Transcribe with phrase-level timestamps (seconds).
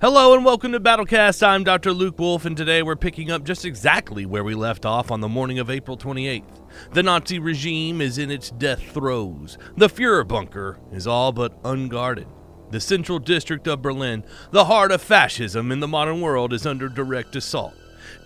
[0.00, 1.44] Hello and welcome to Battlecast.
[1.44, 1.90] I'm Dr.
[1.92, 5.28] Luke Wolf, and today we're picking up just exactly where we left off on the
[5.28, 6.44] morning of April 28th.
[6.92, 9.58] The Nazi regime is in its death throes.
[9.76, 12.28] The Fuhrer bunker is all but unguarded.
[12.70, 16.88] The central district of Berlin, the heart of fascism in the modern world, is under
[16.88, 17.74] direct assault.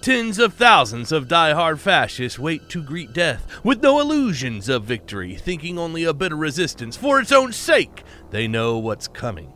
[0.03, 5.37] Tens of thousands of die-hard fascists wait to greet death with no illusions of victory,
[5.37, 6.99] thinking only of bitter resistance.
[6.99, 9.55] For its own sake, they know what's coming.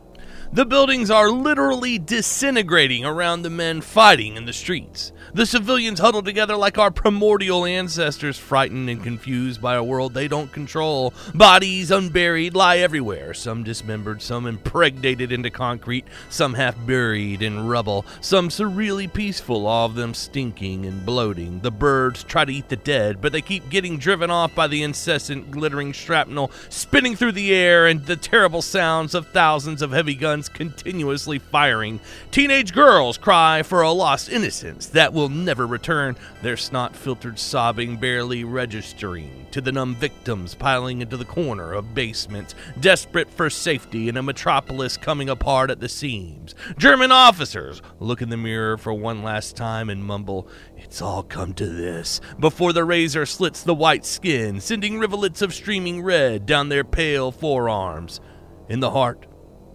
[0.53, 5.13] The buildings are literally disintegrating around the men fighting in the streets.
[5.35, 10.29] The civilians huddle together like our primordial ancestors, frightened and confused by a world they
[10.29, 11.13] don't control.
[11.35, 18.07] Bodies unburied lie everywhere, some dismembered, some impregnated into concrete, some half buried in rubble,
[18.21, 21.61] some surreally peaceful, all of them stinking and bloating.
[21.61, 24.85] The birds try to eat the dead, but they keep getting driven off by the
[24.85, 30.15] incessant glittering shrapnel spinning through the air and the terrible sounds of thousands of heavy
[30.15, 32.01] guns continuously firing.
[32.31, 37.97] Teenage girls cry for a lost innocence that will never return, their snot filtered sobbing
[37.97, 44.09] barely registering to the numb victims piling into the corner of basements, desperate for safety
[44.09, 46.55] in a metropolis coming apart at the seams.
[46.77, 51.55] German officers look in the mirror for one last time and mumble, It's all come
[51.55, 56.69] to this, before the razor slits the white skin, sending rivulets of streaming red down
[56.69, 58.21] their pale forearms.
[58.69, 59.27] In the heart,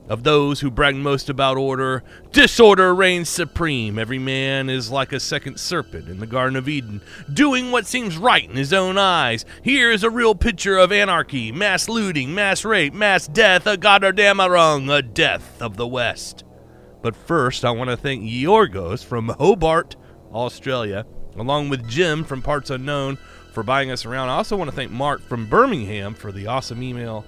[0.09, 3.97] of those who brag most about order, disorder reigns supreme.
[3.97, 8.17] Every man is like a second serpent in the Garden of Eden, doing what seems
[8.17, 9.45] right in his own eyes.
[9.63, 14.93] Here is a real picture of anarchy, mass looting, mass rape, mass death, a Gotterdammerung,
[14.93, 16.43] a death of the West.
[17.01, 19.95] But first, I want to thank Yorgos from Hobart,
[20.33, 21.05] Australia,
[21.35, 23.17] along with Jim from Parts Unknown
[23.53, 24.29] for buying us around.
[24.29, 27.25] I also want to thank Mark from Birmingham for the awesome email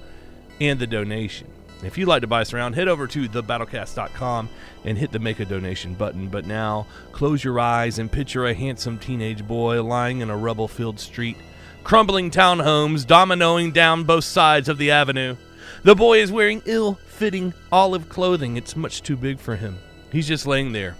[0.59, 1.52] and the donation.
[1.85, 4.49] If you'd like to buy us around, head over to thebattlecast.com
[4.85, 6.27] and hit the make a donation button.
[6.27, 10.67] But now, close your eyes and picture a handsome teenage boy lying in a rubble
[10.67, 11.37] filled street,
[11.83, 15.35] crumbling townhomes dominoing down both sides of the avenue.
[15.83, 18.57] The boy is wearing ill fitting olive clothing.
[18.57, 19.77] It's much too big for him.
[20.11, 20.95] He's just laying there.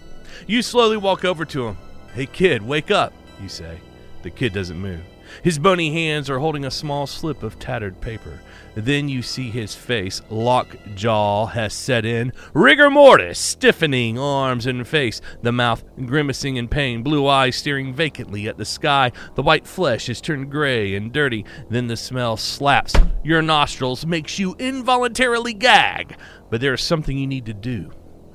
[0.46, 1.78] You slowly walk over to him.
[2.14, 3.80] Hey, kid, wake up, you say.
[4.22, 5.00] The kid doesn't move.
[5.42, 8.40] His bony hands are holding a small slip of tattered paper.
[8.74, 10.20] Then you see his face.
[10.30, 12.32] Lock jaw has set in.
[12.52, 15.20] Rigor mortis, stiffening arms and face.
[15.42, 17.02] The mouth grimacing in pain.
[17.02, 19.12] Blue eyes staring vacantly at the sky.
[19.34, 21.44] The white flesh is turned gray and dirty.
[21.70, 26.16] Then the smell slaps your nostrils, makes you involuntarily gag.
[26.50, 27.90] But there is something you need to do.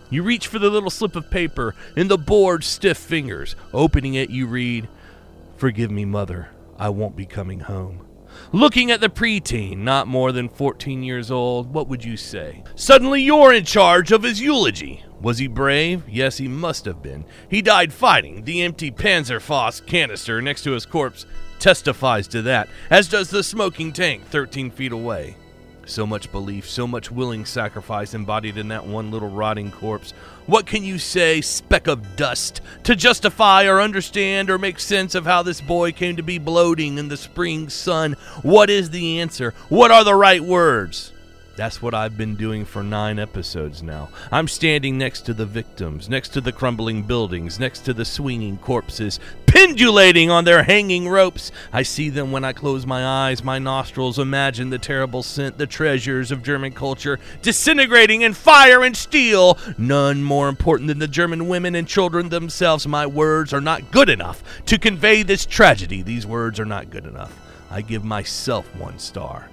[0.09, 3.56] You reach for the little slip of paper in the bored, stiff fingers.
[3.73, 4.89] Opening it, you read,
[5.57, 6.50] Forgive me, mother.
[6.77, 8.09] I won't be coming home.
[8.52, 12.64] Looking at the preteen, not more than 14 years old, what would you say?
[12.74, 15.06] Suddenly you're in charge of his eulogy.
[15.22, 16.10] Was he brave?
[16.10, 17.26] Yes, he must have been.
[17.48, 18.44] He died fighting.
[18.46, 21.28] The empty Panzerfaust canister next to his corpse
[21.60, 25.36] testifies to that, as does the smoking tank 13 feet away.
[25.89, 30.11] So much belief, so much willing sacrifice embodied in that one little rotting corpse.
[30.45, 35.25] What can you say, speck of dust, to justify or understand or make sense of
[35.25, 38.13] how this boy came to be bloating in the spring sun?
[38.44, 39.55] What is the answer?
[39.67, 41.11] What are the right words?
[41.59, 44.08] That's what I've been doing for nine episodes now.
[44.31, 48.58] I'm standing next to the victims, next to the crumbling buildings, next to the swinging
[48.59, 51.52] corpses, pendulating on their hanging ropes.
[51.74, 53.44] I see them when I close my eyes.
[53.44, 58.96] My nostrils imagine the terrible scent, the treasures of German culture disintegrating in fire and
[58.96, 59.58] steel.
[59.78, 62.88] None more important than the German women and children themselves.
[62.88, 66.03] My words are not good enough to convey this tragedy.
[66.03, 67.38] These words are not good enough.
[67.69, 69.50] I give myself one star.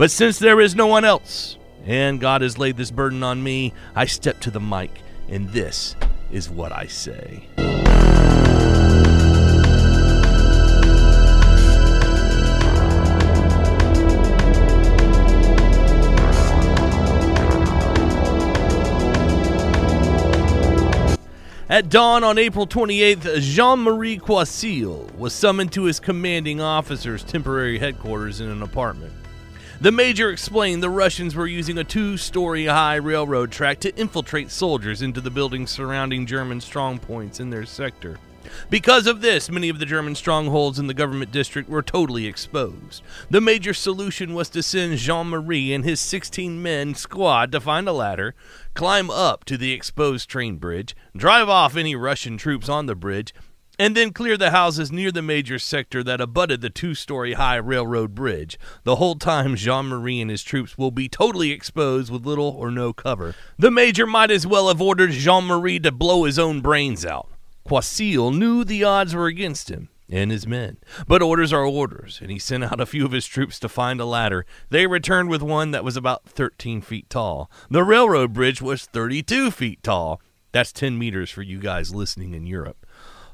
[0.00, 3.74] But since there is no one else, and God has laid this burden on me,
[3.94, 5.94] I step to the mic, and this
[6.30, 7.46] is what I say.
[21.68, 27.78] At dawn on April 28th, Jean Marie Coisil was summoned to his commanding officer's temporary
[27.78, 29.12] headquarters in an apartment.
[29.82, 34.50] The major explained the Russians were using a two story high railroad track to infiltrate
[34.50, 38.18] soldiers into the buildings surrounding German strongpoints in their sector.
[38.68, 43.02] Because of this, many of the German strongholds in the government district were totally exposed.
[43.30, 47.88] The major solution was to send Jean Marie and his 16 men squad to find
[47.88, 48.34] a ladder,
[48.74, 53.32] climb up to the exposed train bridge, drive off any Russian troops on the bridge,
[53.80, 57.56] and then clear the houses near the major sector that abutted the two story high
[57.56, 58.58] railroad bridge.
[58.84, 62.70] The whole time, Jean Marie and his troops will be totally exposed with little or
[62.70, 63.34] no cover.
[63.58, 67.30] The major might as well have ordered Jean Marie to blow his own brains out.
[67.66, 70.76] Courcelles knew the odds were against him and his men.
[71.08, 73.98] But orders are orders, and he sent out a few of his troops to find
[73.98, 74.44] a ladder.
[74.68, 77.50] They returned with one that was about 13 feet tall.
[77.70, 80.20] The railroad bridge was 32 feet tall.
[80.52, 82.84] That's 10 meters for you guys listening in Europe.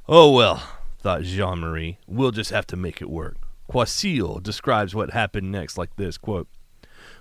[0.08, 0.62] Oh well,
[1.00, 3.38] thought Jean Marie, we'll just have to make it work.
[3.68, 6.46] Courcelles describes what happened next like this quote,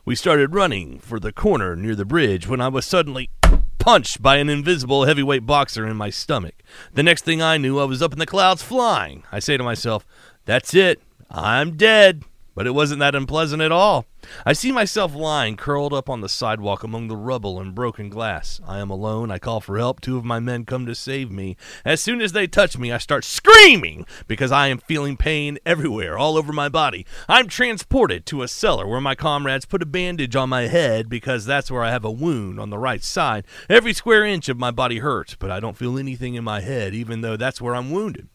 [0.06, 3.32] We started running for the corner near the bridge when I was suddenly
[3.80, 6.62] punched by an invisible heavyweight boxer in my stomach.
[6.94, 9.24] The next thing I knew, I was up in the clouds flying.
[9.32, 10.06] I say to myself,
[10.46, 11.02] That's it.
[11.32, 12.24] I'm dead.
[12.54, 14.06] But it wasn't that unpleasant at all.
[14.46, 18.60] I see myself lying curled up on the sidewalk among the rubble and broken glass.
[18.66, 19.32] I am alone.
[19.32, 20.02] I call for help.
[20.02, 21.58] Two of my men come to save me.
[21.84, 26.18] As soon as they touch me, I start screaming because I am feeling pain everywhere,
[26.18, 27.06] all over my body.
[27.28, 31.46] I'm transported to a cellar where my comrades put a bandage on my head because
[31.46, 33.46] that's where I have a wound on the right side.
[33.70, 36.94] Every square inch of my body hurts, but I don't feel anything in my head,
[36.94, 38.30] even though that's where I'm wounded.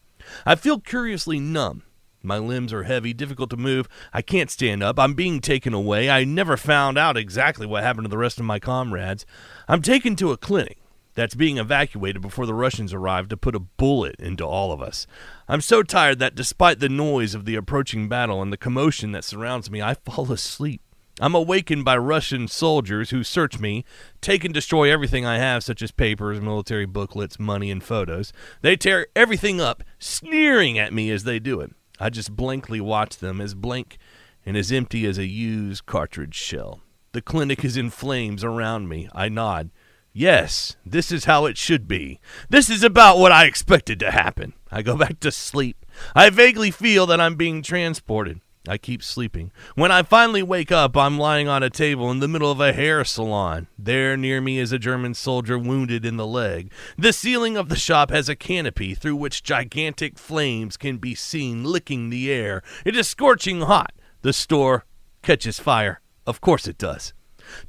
[0.45, 1.83] I feel curiously numb.
[2.23, 3.87] My limbs are heavy, difficult to move.
[4.13, 4.99] I can't stand up.
[4.99, 6.09] I'm being taken away.
[6.09, 9.25] I never found out exactly what happened to the rest of my comrades.
[9.67, 10.77] I'm taken to a clinic
[11.13, 15.07] that's being evacuated before the Russians arrive to put a bullet into all of us.
[15.47, 19.23] I'm so tired that despite the noise of the approaching battle and the commotion that
[19.23, 20.81] surrounds me, I fall asleep.
[21.19, 23.83] I'm awakened by Russian soldiers who search me,
[24.21, 28.31] take and destroy everything I have, such as papers, military booklets, money, and photos.
[28.61, 31.73] They tear everything up, sneering at me as they do it.
[32.01, 33.99] I just blankly watch them, as blank
[34.43, 36.81] and as empty as a used cartridge shell.
[37.11, 39.07] The clinic is in flames around me.
[39.13, 39.69] I nod.
[40.11, 42.19] Yes, this is how it should be.
[42.49, 44.53] This is about what I expected to happen.
[44.71, 45.85] I go back to sleep.
[46.15, 48.41] I vaguely feel that I'm being transported.
[48.67, 49.51] I keep sleeping.
[49.73, 52.73] When I finally wake up, I'm lying on a table in the middle of a
[52.73, 53.67] hair salon.
[53.77, 56.71] There near me is a German soldier wounded in the leg.
[56.95, 61.63] The ceiling of the shop has a canopy through which gigantic flames can be seen
[61.63, 62.61] licking the air.
[62.85, 63.93] It is scorching hot.
[64.21, 64.85] The store
[65.23, 66.01] catches fire.
[66.27, 67.13] Of course it does.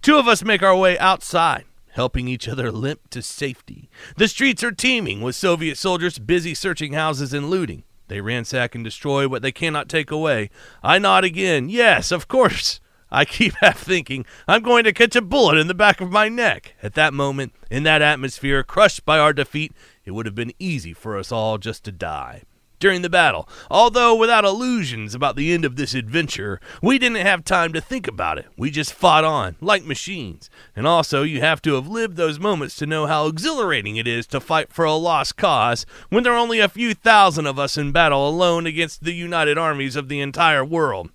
[0.03, 3.91] Two of us make our way outside helping each other limp to safety.
[4.17, 7.85] The streets are teeming with Soviet soldiers busy searching houses and looting.
[8.13, 10.51] They ransack and destroy what they cannot take away.
[10.83, 11.71] I nod again.
[11.71, 12.79] Yes, of course.
[13.11, 16.29] I keep half thinking I'm going to catch a bullet in the back of my
[16.29, 16.75] neck.
[16.83, 19.73] At that moment, in that atmosphere, crushed by our defeat,
[20.05, 22.43] it would have been easy for us all just to die
[22.83, 23.49] during the battle.
[23.71, 28.09] Although without illusions about the end of this adventure, we didn't have time to think
[28.09, 28.47] about it.
[28.59, 30.51] We just fought on, like machines.
[30.75, 34.27] And also, you have to have lived those moments to know how exhilarating it is
[34.27, 37.79] to fight for a lost cause when there are only a few thousand of us
[37.79, 41.09] in battle alone against the united armies of the entire world.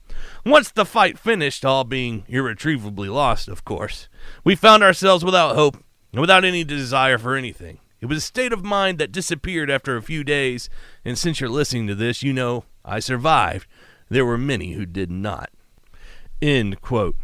[0.45, 4.07] Once the fight finished, all being irretrievably lost, of course,
[4.45, 7.79] we found ourselves without hope and without any desire for anything.
[7.99, 10.69] It was a state of mind that disappeared after a few days,
[11.03, 13.67] and since you're listening to this, you know I survived.
[14.09, 15.49] There were many who did not.
[16.41, 17.15] End quote.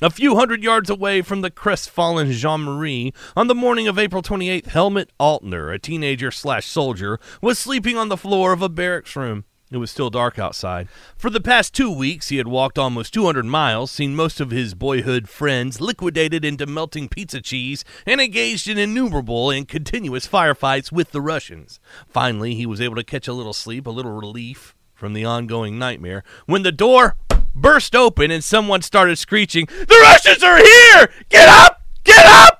[0.00, 4.22] A few hundred yards away from the crestfallen Jean Marie, on the morning of April
[4.22, 9.14] 28th, Helmut Altner, a teenager slash soldier, was sleeping on the floor of a barracks
[9.14, 9.44] room.
[9.74, 10.86] It was still dark outside.
[11.16, 14.72] For the past two weeks, he had walked almost 200 miles, seen most of his
[14.72, 21.10] boyhood friends liquidated into melting pizza cheese, and engaged in innumerable and continuous firefights with
[21.10, 21.80] the Russians.
[22.08, 25.76] Finally, he was able to catch a little sleep, a little relief from the ongoing
[25.76, 27.16] nightmare, when the door
[27.52, 31.10] burst open and someone started screeching, The Russians are here!
[31.30, 31.82] Get up!
[32.04, 32.53] Get up!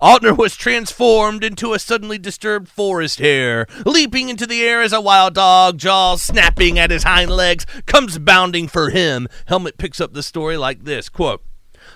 [0.00, 5.00] Altner was transformed into a suddenly disturbed forest hare, leaping into the air as a
[5.00, 9.28] wild dog, jaws snapping at his hind legs, comes bounding for him.
[9.44, 11.42] Helmut picks up the story like this quote,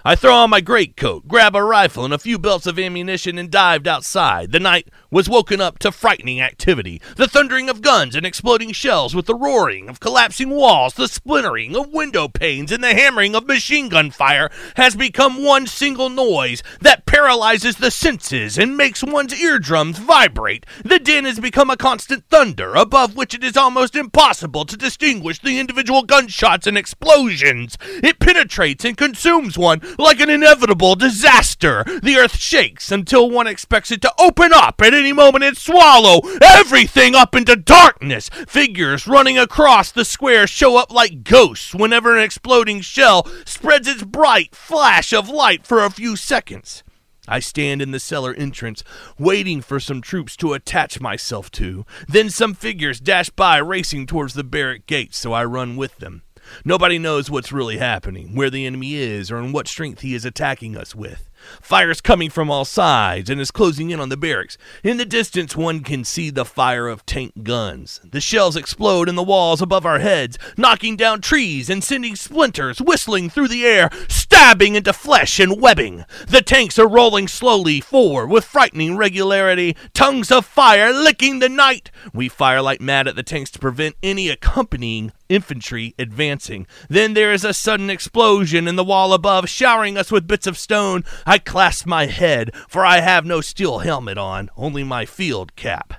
[0.06, 3.50] I throw on my greatcoat, grab a rifle and a few belts of ammunition, and
[3.50, 4.52] dived outside.
[4.52, 9.14] The night was woken up to frightening activity the thundering of guns and exploding shells,
[9.14, 13.46] with the roaring of collapsing walls, the splintering of window panes, and the hammering of
[13.46, 19.32] machine gun fire has become one single noise that paralyzes the senses and makes one's
[19.32, 20.66] eardrums vibrate.
[20.84, 25.38] The din has become a constant thunder, above which it is almost impossible to distinguish
[25.38, 27.78] the individual gunshots and explosions.
[28.02, 31.84] It penetrates and consumes one like an inevitable disaster.
[32.02, 36.20] The earth shakes until one expects it to open up at any moment and swallow
[36.40, 38.28] everything up into darkness.
[38.28, 44.02] Figures running across the square show up like ghosts whenever an exploding shell spreads its
[44.02, 46.82] bright flash of light for a few seconds.
[47.26, 48.84] I stand in the cellar entrance,
[49.18, 51.86] waiting for some troops to attach myself to.
[52.06, 56.23] Then some figures dash by, racing towards the barrack gates, so I run with them.
[56.64, 60.24] Nobody knows what's really happening, where the enemy is, or in what strength he is
[60.24, 61.28] attacking us with.
[61.60, 64.56] Fire's coming from all sides and is closing in on the barracks.
[64.82, 68.00] In the distance, one can see the fire of tank guns.
[68.04, 72.80] The shells explode in the walls above our heads, knocking down trees and sending splinters
[72.80, 76.04] whistling through the air, stabbing into flesh and webbing.
[76.26, 81.90] The tanks are rolling slowly forward with frightening regularity, tongues of fire licking the night.
[82.12, 86.66] We fire like mad at the tanks to prevent any accompanying infantry advancing.
[86.88, 90.58] Then there is a sudden explosion in the wall above, showering us with bits of
[90.58, 91.04] stone.
[91.26, 95.94] I clasp my head, for I have no steel helmet on, only my field cap.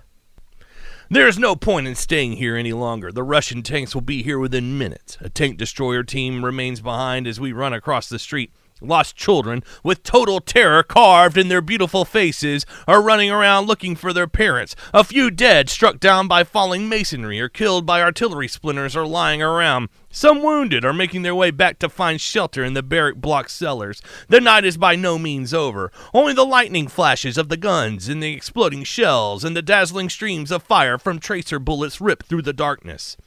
[1.09, 3.11] There is no point in staying here any longer.
[3.11, 5.17] The Russian tanks will be here within minutes.
[5.21, 8.51] A tank destroyer team remains behind as we run across the street.
[8.87, 14.13] Lost children, with total terror carved in their beautiful faces, are running around looking for
[14.13, 14.75] their parents.
[14.93, 19.41] A few dead, struck down by falling masonry or killed by artillery splinters, are lying
[19.41, 19.89] around.
[20.11, 24.01] Some wounded are making their way back to find shelter in the barrack block cellars.
[24.29, 25.91] The night is by no means over.
[26.13, 30.51] Only the lightning flashes of the guns and the exploding shells and the dazzling streams
[30.51, 33.17] of fire from tracer bullets rip through the darkness.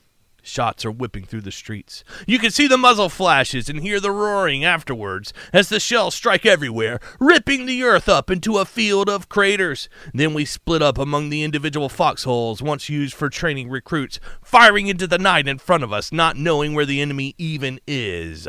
[0.49, 2.03] Shots are whipping through the streets.
[2.27, 6.47] You can see the muzzle flashes and hear the roaring afterwards as the shells strike
[6.47, 9.89] everywhere, ripping the earth up into a field of craters.
[10.15, 15.07] Then we split up among the individual foxholes once used for training recruits, firing into
[15.07, 18.49] the night in front of us, not knowing where the enemy even is.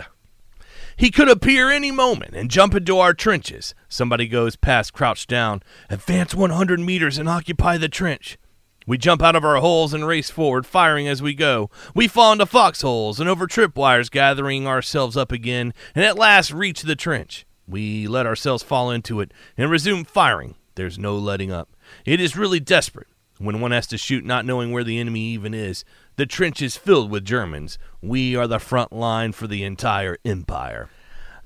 [0.96, 3.74] He could appear any moment and jump into our trenches.
[3.88, 5.64] Somebody goes past crouched down.
[5.90, 8.38] Advance 100 meters and occupy the trench.
[8.90, 11.70] We jump out of our holes and race forward, firing as we go.
[11.94, 16.82] We fall into foxholes and over tripwires, gathering ourselves up again, and at last reach
[16.82, 17.46] the trench.
[17.68, 20.56] We let ourselves fall into it and resume firing.
[20.74, 21.70] There's no letting up.
[22.04, 23.06] It is really desperate
[23.38, 25.86] when one has to shoot not knowing where the enemy even is.
[26.16, 27.78] The trench is filled with Germans.
[28.02, 30.90] We are the front line for the entire empire.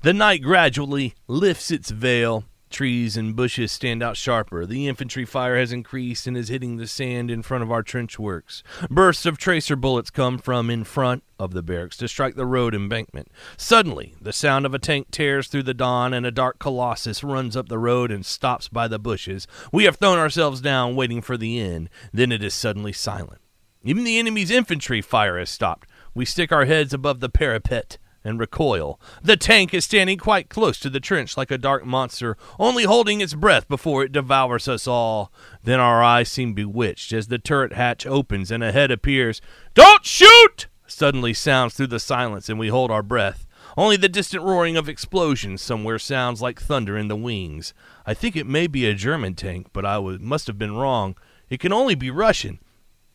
[0.00, 4.66] The night gradually lifts its veil Trees and bushes stand out sharper.
[4.66, 8.18] The infantry fire has increased and is hitting the sand in front of our trench
[8.18, 8.64] works.
[8.90, 12.74] Bursts of tracer bullets come from in front of the barracks to strike the road
[12.74, 13.28] embankment.
[13.56, 17.56] Suddenly, the sound of a tank tears through the dawn, and a dark colossus runs
[17.56, 19.46] up the road and stops by the bushes.
[19.70, 21.88] We have thrown ourselves down, waiting for the end.
[22.12, 23.40] Then it is suddenly silent.
[23.84, 25.88] Even the enemy's infantry fire has stopped.
[26.12, 28.98] We stick our heads above the parapet and recoil.
[29.22, 33.20] The tank is standing quite close to the trench like a dark monster, only holding
[33.20, 35.30] its breath before it devours us all.
[35.62, 39.40] Then our eyes seem bewitched as the turret hatch opens and a head appears.
[39.74, 40.68] Don't shoot!
[40.86, 43.46] Suddenly sounds through the silence, and we hold our breath.
[43.76, 47.74] Only the distant roaring of explosions somewhere sounds like thunder in the wings.
[48.06, 51.16] I think it may be a German tank, but I w- must have been wrong.
[51.48, 52.60] It can only be Russian.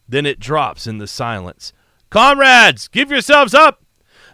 [0.08, 1.72] Then it drops in the silence.
[2.10, 3.84] Comrades, give yourselves up!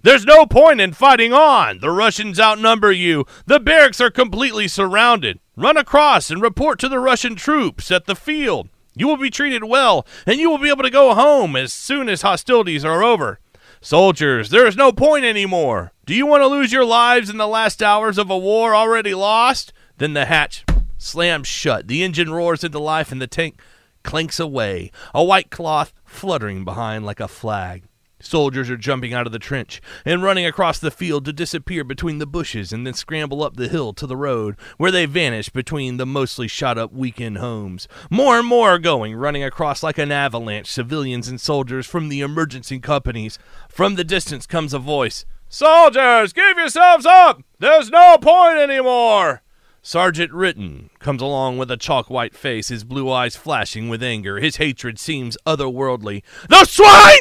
[0.05, 1.79] There's no point in fighting on.
[1.79, 3.25] The Russians outnumber you.
[3.47, 5.39] The barracks are completely surrounded.
[5.57, 8.69] Run across and report to the Russian troops at the field.
[8.93, 12.07] You will be treated well, and you will be able to go home as soon
[12.07, 13.39] as hostilities are over.
[13.81, 15.91] Soldiers, there is no point anymore.
[16.05, 19.15] Do you want to lose your lives in the last hours of a war already
[19.15, 19.73] lost?
[19.97, 20.65] Then the hatch
[20.99, 21.87] slams shut.
[21.87, 23.59] The engine roars into life, and the tank
[24.03, 27.85] clanks away, a white cloth fluttering behind like a flag.
[28.25, 32.17] Soldiers are jumping out of the trench and running across the field to disappear between
[32.17, 35.97] the bushes and then scramble up the hill to the road, where they vanish between
[35.97, 37.87] the mostly shot up weekend homes.
[38.09, 42.21] More and more are going, running across like an avalanche, civilians and soldiers from the
[42.21, 43.37] emergency companies.
[43.69, 47.43] From the distance comes a voice Soldiers, give yourselves up!
[47.59, 49.43] There's no point anymore!
[49.83, 54.39] Sergeant Ritten comes along with a chalk white face, his blue eyes flashing with anger.
[54.39, 56.23] His hatred seems otherworldly.
[56.49, 57.19] Those swine!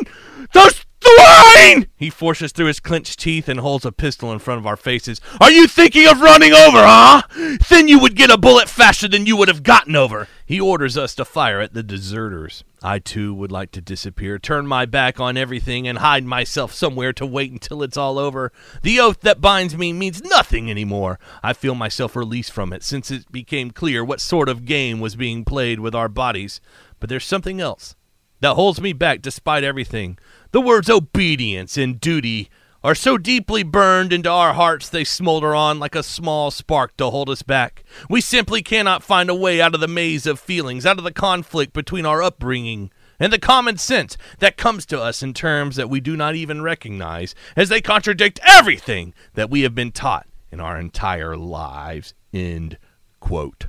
[0.55, 0.84] Those
[1.25, 1.87] swine!
[1.97, 5.21] He forces through his clenched teeth and holds a pistol in front of our faces.
[5.41, 7.23] Are you thinking of running over, huh?
[7.69, 10.29] Then you would get a bullet faster than you would have gotten over.
[10.47, 12.65] He orders us to fire at the deserters.
[12.83, 17.15] I too would like to disappear, turn my back on everything, and hide myself somewhere
[17.15, 18.53] to wait until it's all over.
[18.83, 21.19] The oath that binds me means nothing anymore.
[21.43, 25.17] I feel myself released from it since it became clear what sort of game was
[25.17, 26.61] being played with our bodies.
[27.01, 27.97] But there's something else
[28.41, 30.19] that holds me back despite everything.
[30.55, 32.49] The words obedience and duty
[32.85, 37.11] are so deeply burned into our hearts they smolder on like a small spark to
[37.11, 37.83] hold us back.
[38.09, 41.11] We simply cannot find a way out of the maze of feelings, out of the
[41.11, 45.91] conflict between our upbringing and the common sense that comes to us in terms that
[45.91, 50.61] we do not even recognize, as they contradict everything that we have been taught in
[50.61, 52.15] our entire lives.
[52.33, 52.79] End
[53.19, 53.67] Quote.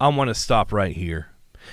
[0.00, 1.26] I want to stop right here.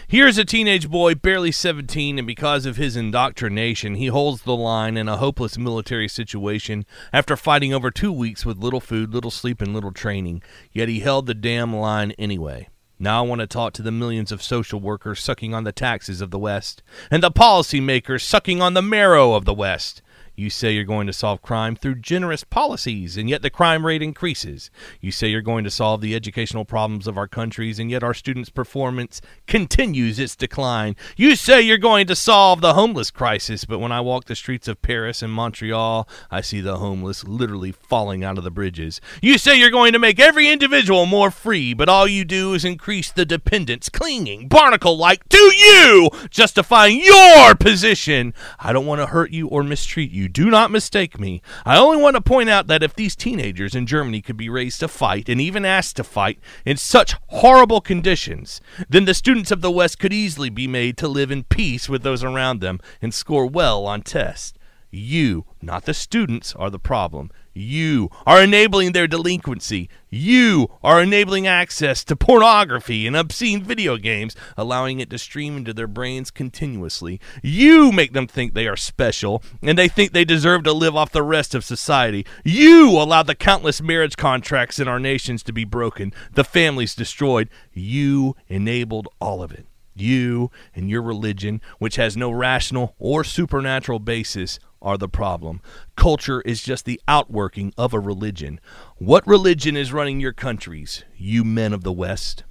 [0.07, 4.97] Here's a teenage boy, barely 17, and because of his indoctrination, he holds the line
[4.97, 9.61] in a hopeless military situation after fighting over two weeks with little food, little sleep,
[9.61, 10.43] and little training.
[10.71, 12.69] Yet he held the damn line anyway.
[12.97, 16.21] Now I want to talk to the millions of social workers sucking on the taxes
[16.21, 20.01] of the West, and the policymakers sucking on the marrow of the West.
[20.37, 24.01] You say you're going to solve crime through generous policies, and yet the crime rate
[24.01, 24.69] increases.
[24.99, 28.13] You say you're going to solve the educational problems of our countries, and yet our
[28.13, 30.97] students' performance continues its decline.
[31.15, 34.67] You say you're going to solve the homeless crisis, but when I walk the streets
[34.67, 38.99] of Paris and Montreal, I see the homeless literally falling out of the bridges.
[39.21, 42.65] You say you're going to make every individual more free, but all you do is
[42.65, 48.33] increase the dependence, clinging, barnacle like to you, justifying your position.
[48.59, 50.24] I don't want to hurt you or mistreat you.
[50.27, 51.41] Do not mistake me.
[51.65, 54.79] I only want to point out that if these teenagers in Germany could be raised
[54.81, 59.61] to fight and even asked to fight in such horrible conditions, then the students of
[59.61, 63.13] the West could easily be made to live in peace with those around them and
[63.13, 64.53] score well on tests.
[64.91, 67.31] You, not the students, are the problem.
[67.53, 69.89] You are enabling their delinquency.
[70.09, 75.73] You are enabling access to pornography and obscene video games, allowing it to stream into
[75.73, 77.21] their brains continuously.
[77.41, 81.11] You make them think they are special and they think they deserve to live off
[81.11, 82.25] the rest of society.
[82.43, 87.49] You allow the countless marriage contracts in our nations to be broken, the families destroyed.
[87.73, 89.65] You enabled all of it.
[89.95, 95.59] You and your religion, which has no rational or supernatural basis, are the problem.
[95.97, 98.61] Culture is just the outworking of a religion.
[98.97, 102.43] What religion is running your countries, you men of the West?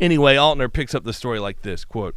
[0.00, 2.16] Anyway, Altner picks up the story like this quote,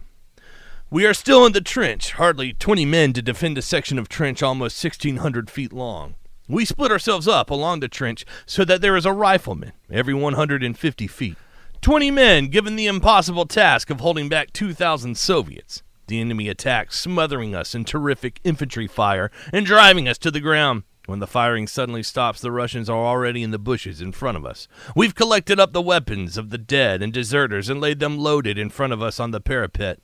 [0.90, 4.42] We are still in the trench, hardly 20 men to defend a section of trench
[4.42, 6.16] almost 1,600 feet long.
[6.48, 11.08] We split ourselves up along the trench so that there is a rifleman every 150
[11.08, 11.38] feet.
[11.82, 15.84] 20 men given the impossible task of holding back 2,000 Soviets.
[16.14, 20.84] The enemy attacks, smothering us in terrific infantry fire and driving us to the ground.
[21.08, 24.46] When the firing suddenly stops, the Russians are already in the bushes in front of
[24.46, 24.68] us.
[24.96, 28.70] We've collected up the weapons of the dead and deserters and laid them loaded in
[28.70, 30.02] front of us on the parapet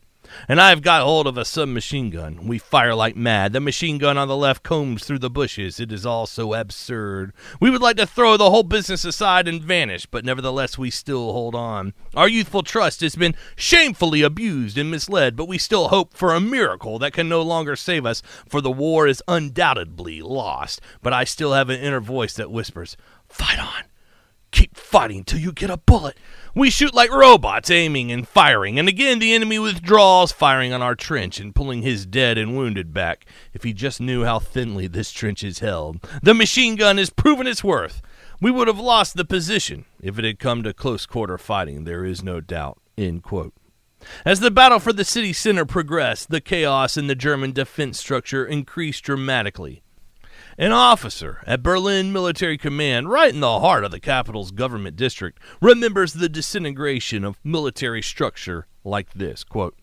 [0.48, 2.48] and I've got hold of a submachine gun.
[2.48, 3.54] We fire like mad.
[3.54, 5.80] The machine gun on the left combs through the bushes.
[5.80, 7.34] It is all so absurd.
[7.60, 11.34] We would like to throw the whole business aside and vanish, but nevertheless we still
[11.34, 11.94] hold on.
[12.16, 16.42] Our youthful trust has been shamefully abused and misled, but we still hope for a
[16.42, 20.82] miracle that can no longer save us, for the war is undoubtedly lost.
[21.02, 23.84] But I still have an inner voice that whispers, Fight on!
[24.52, 26.18] Keep fighting till you get a bullet.
[26.56, 30.96] We shoot like robots, aiming and firing, and again the enemy withdraws, firing on our
[30.96, 33.26] trench and pulling his dead and wounded back.
[33.54, 36.00] If he just knew how thinly this trench is held.
[36.24, 38.02] The machine gun has proven its worth.
[38.42, 42.04] We would have lost the position if it had come to close quarter fighting, there
[42.04, 42.80] is no doubt.
[44.26, 48.46] As the battle for the city center progressed, the chaos in the German defense structure
[48.46, 49.84] increased dramatically.
[50.60, 55.40] An officer at Berlin Military Command, right in the heart of the capital's government district,
[55.62, 59.78] remembers the disintegration of military structure like this quote,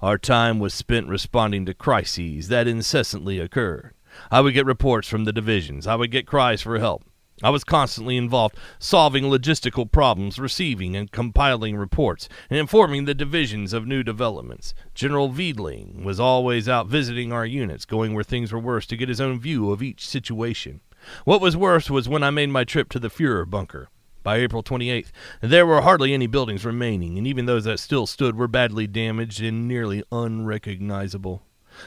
[0.00, 3.92] Our time was spent responding to crises that incessantly occurred.
[4.30, 5.86] I would get reports from the divisions.
[5.86, 7.04] I would get cries for help.
[7.42, 13.72] I was constantly involved solving logistical problems, receiving and compiling reports, and informing the divisions
[13.72, 14.74] of new developments.
[14.94, 19.08] General Weidling was always out visiting our units, going where things were worse to get
[19.08, 20.82] his own view of each situation.
[21.24, 23.88] What was worse was when I made my trip to the Fuhrer bunker.
[24.22, 28.36] By April 28th, there were hardly any buildings remaining, and even those that still stood
[28.36, 31.42] were badly damaged and nearly unrecognizable.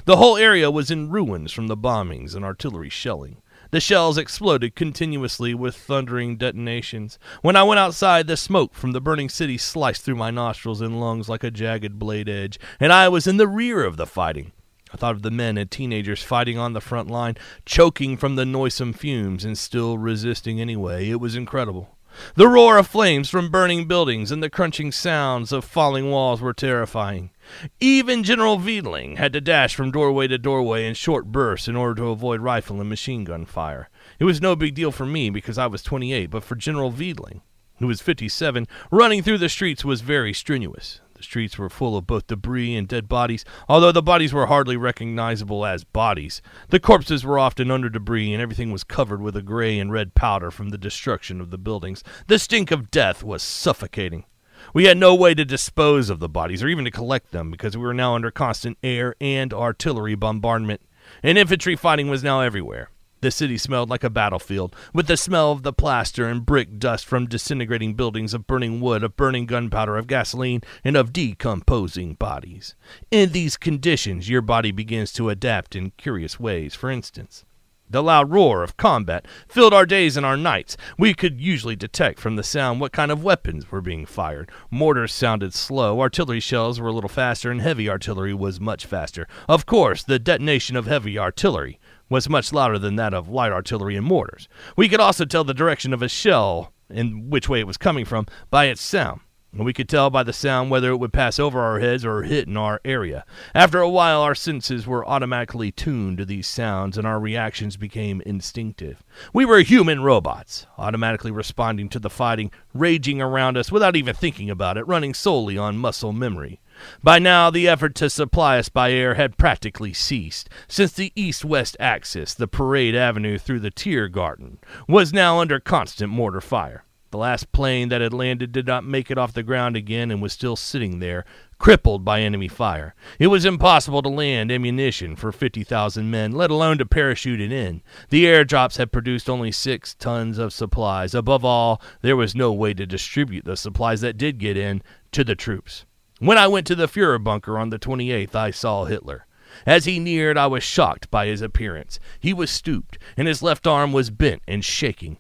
[0.06, 3.43] The whole area was in ruins from the bombings and artillery shelling.
[3.74, 7.18] The shells exploded continuously with thundering detonations.
[7.42, 11.02] When I went outside, the smoke from the burning city sliced through my nostrils and
[11.02, 14.52] lungs like a jagged blade edge, and I was in the rear of the fighting.
[14.94, 18.46] I thought of the men and teenagers fighting on the front line, choking from the
[18.46, 21.10] noisome fumes and still resisting anyway.
[21.10, 21.93] It was incredible.
[22.36, 26.54] The roar of flames from burning buildings and the crunching sounds of falling walls were
[26.54, 27.32] terrifying.
[27.80, 31.96] Even General Weidling had to dash from doorway to doorway in short bursts in order
[32.02, 33.90] to avoid rifle and machine gun fire.
[34.20, 37.42] It was no big deal for me because I was 28, but for General Weidling,
[37.80, 41.02] who was 57, running through the streets was very strenuous.
[41.24, 45.66] Streets were full of both debris and dead bodies, although the bodies were hardly recognizable
[45.66, 46.42] as bodies.
[46.70, 50.16] The corpses were often under debris, and everything was covered with a gray and red
[50.16, 52.04] powder from the destruction of the buildings.
[52.28, 54.26] The stink of death was suffocating.
[54.74, 57.76] We had no way to dispose of the bodies or even to collect them because
[57.76, 60.82] we were now under constant air and artillery bombardment,
[61.22, 62.90] and infantry fighting was now everywhere.
[63.24, 67.06] The city smelled like a battlefield, with the smell of the plaster and brick dust
[67.06, 72.76] from disintegrating buildings, of burning wood, of burning gunpowder, of gasoline, and of decomposing bodies.
[73.12, 76.76] In these conditions, your body begins to adapt in curious ways.
[76.76, 77.46] For instance,
[77.90, 80.76] the loud roar of combat filled our days and our nights.
[80.98, 84.52] We could usually detect from the sound what kind of weapons were being fired.
[84.70, 89.30] Mortars sounded slow, artillery shells were a little faster, and heavy artillery was much faster.
[89.48, 91.80] Of course, the detonation of heavy artillery
[92.14, 94.48] was much louder than that of light artillery and mortars.
[94.78, 98.06] We could also tell the direction of a shell and which way it was coming
[98.06, 99.22] from by its sound.
[99.52, 102.22] And we could tell by the sound whether it would pass over our heads or
[102.22, 103.26] hit in our area.
[103.56, 108.22] After a while, our senses were automatically tuned to these sounds, and our reactions became
[108.26, 109.04] instinctive.
[109.34, 114.52] We were human robots, automatically responding to the fighting raging around us without even thinking
[114.52, 116.60] about it, running solely on muscle memory.
[117.02, 121.46] By now, the effort to supply us by air had practically ceased, since the east
[121.46, 126.84] west axis, the parade avenue through the Tiergarten, was now under constant mortar fire.
[127.14, 130.20] The last plane that had landed did not make it off the ground again and
[130.20, 131.26] was still sitting there,
[131.60, 132.96] crippled by enemy fire.
[133.20, 137.84] It was impossible to land ammunition for 50,000 men, let alone to parachute it in.
[138.10, 141.14] The airdrops had produced only six tons of supplies.
[141.14, 145.24] Above all, there was no way to distribute the supplies that did get in to
[145.24, 145.86] the troops.
[146.24, 149.26] When I went to the Fuhrer bunker on the 28th, I saw Hitler.
[149.66, 152.00] As he neared, I was shocked by his appearance.
[152.18, 155.18] He was stooped, and his left arm was bent and shaking.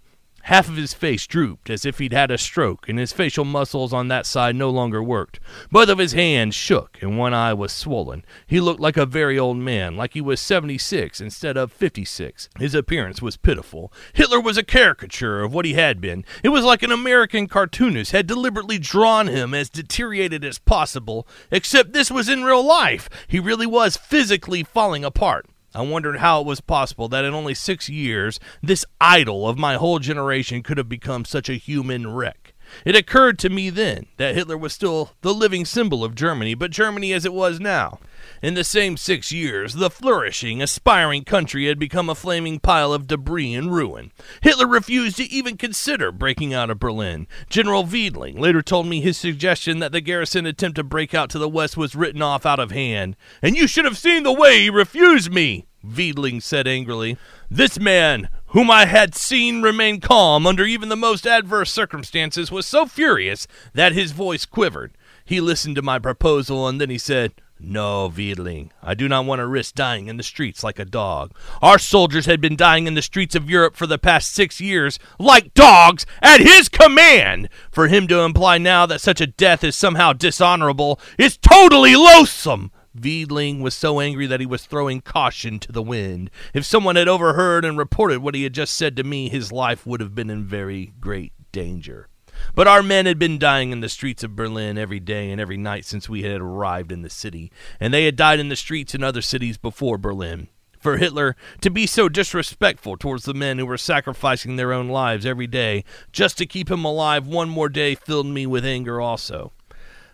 [0.47, 3.93] Half of his face drooped as if he'd had a stroke, and his facial muscles
[3.93, 5.39] on that side no longer worked.
[5.71, 8.25] Both of his hands shook, and one eye was swollen.
[8.45, 12.49] He looked like a very old man, like he was 76 instead of 56.
[12.59, 13.93] His appearance was pitiful.
[14.11, 16.25] Hitler was a caricature of what he had been.
[16.43, 21.93] It was like an American cartoonist had deliberately drawn him as deteriorated as possible, except
[21.93, 23.09] this was in real life.
[23.29, 25.45] He really was physically falling apart.
[25.75, 29.75] I wondered how it was possible that in only six years, this idol of my
[29.75, 32.53] whole generation could have become such a human wreck.
[32.85, 36.71] It occurred to me then that Hitler was still the living symbol of Germany, but
[36.71, 37.99] Germany as it was now.
[38.41, 43.07] In the same six years, the flourishing, aspiring country had become a flaming pile of
[43.07, 44.11] debris and ruin.
[44.41, 47.27] Hitler refused to even consider breaking out of Berlin.
[47.49, 51.39] General Weidling later told me his suggestion that the garrison attempt to break out to
[51.39, 53.15] the west was written off out of hand.
[53.41, 57.17] And you should have seen the way he refused me, Weidling said angrily.
[57.49, 62.65] This man, whom I had seen remain calm under even the most adverse circumstances, was
[62.65, 64.93] so furious that his voice quivered.
[65.25, 69.39] He listened to my proposal and then he said, no, Weidling, I do not want
[69.39, 71.33] to risk dying in the streets like a dog.
[71.61, 74.99] Our soldiers had been dying in the streets of Europe for the past six years,
[75.17, 77.49] like dogs, at his command.
[77.71, 82.71] For him to imply now that such a death is somehow dishonorable is totally loathsome.
[82.97, 86.29] Weidling was so angry that he was throwing caution to the wind.
[86.53, 89.85] If someone had overheard and reported what he had just said to me, his life
[89.87, 92.09] would have been in very great danger.
[92.55, 95.57] But our men had been dying in the streets of Berlin every day and every
[95.57, 98.93] night since we had arrived in the city, and they had died in the streets
[98.93, 100.47] in other cities before Berlin.
[100.79, 105.25] For Hitler to be so disrespectful towards the men who were sacrificing their own lives
[105.25, 109.53] every day just to keep him alive one more day filled me with anger also.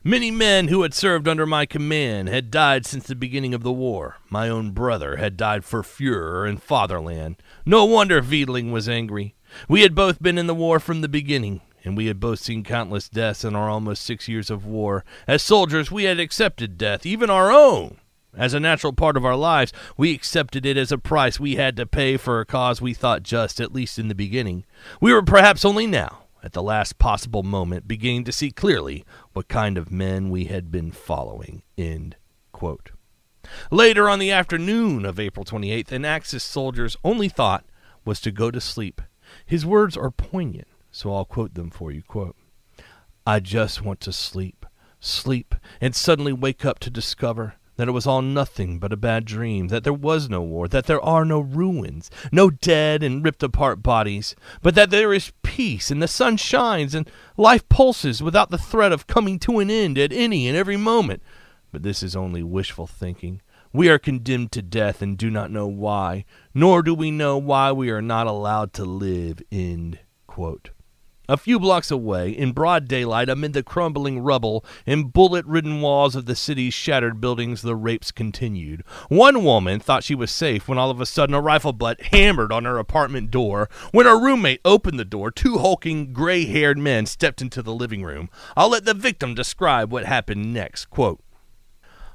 [0.03, 3.71] Many men who had served under my command had died since the beginning of the
[3.71, 4.17] war.
[4.29, 7.37] My own brother had died for Fuhrer and fatherland.
[7.65, 9.33] No wonder Weidling was angry.
[9.67, 12.63] We had both been in the war from the beginning and we had both seen
[12.63, 15.03] countless deaths in our almost six years of war.
[15.27, 17.97] As soldiers, we had accepted death, even our own.
[18.35, 21.75] As a natural part of our lives, we accepted it as a price we had
[21.77, 24.65] to pay for a cause we thought just, at least in the beginning.
[25.01, 29.47] We were perhaps only now, at the last possible moment, beginning to see clearly what
[29.47, 31.63] kind of men we had been following.
[31.77, 32.17] End
[32.51, 32.91] quote.
[33.71, 37.65] Later on the afternoon of April 28th, an Axis soldier's only thought
[38.05, 39.01] was to go to sleep.
[39.45, 42.01] His words are poignant so I'll quote them for you.
[42.03, 42.35] Quote,
[43.25, 44.65] I just want to sleep,
[44.99, 49.23] sleep, and suddenly wake up to discover that it was all nothing but a bad
[49.23, 53.41] dream, that there was no war, that there are no ruins, no dead and ripped
[53.41, 58.49] apart bodies, but that there is peace, and the sun shines, and life pulses without
[58.49, 61.23] the threat of coming to an end at any and every moment.
[61.71, 63.41] But this is only wishful thinking.
[63.71, 67.71] We are condemned to death and do not know why, nor do we know why
[67.71, 69.41] we are not allowed to live.
[69.51, 70.71] End quote.
[71.29, 76.15] A few blocks away, in broad daylight, amid the crumbling rubble and bullet ridden walls
[76.15, 78.83] of the city's shattered buildings, the rapes continued.
[79.09, 82.51] One woman thought she was safe when all of a sudden a rifle butt hammered
[82.51, 83.69] on her apartment door.
[83.91, 88.01] When her roommate opened the door, two hulking, gray haired men stepped into the living
[88.01, 88.31] room.
[88.57, 90.85] I'll let the victim describe what happened next.
[90.85, 91.21] Quote,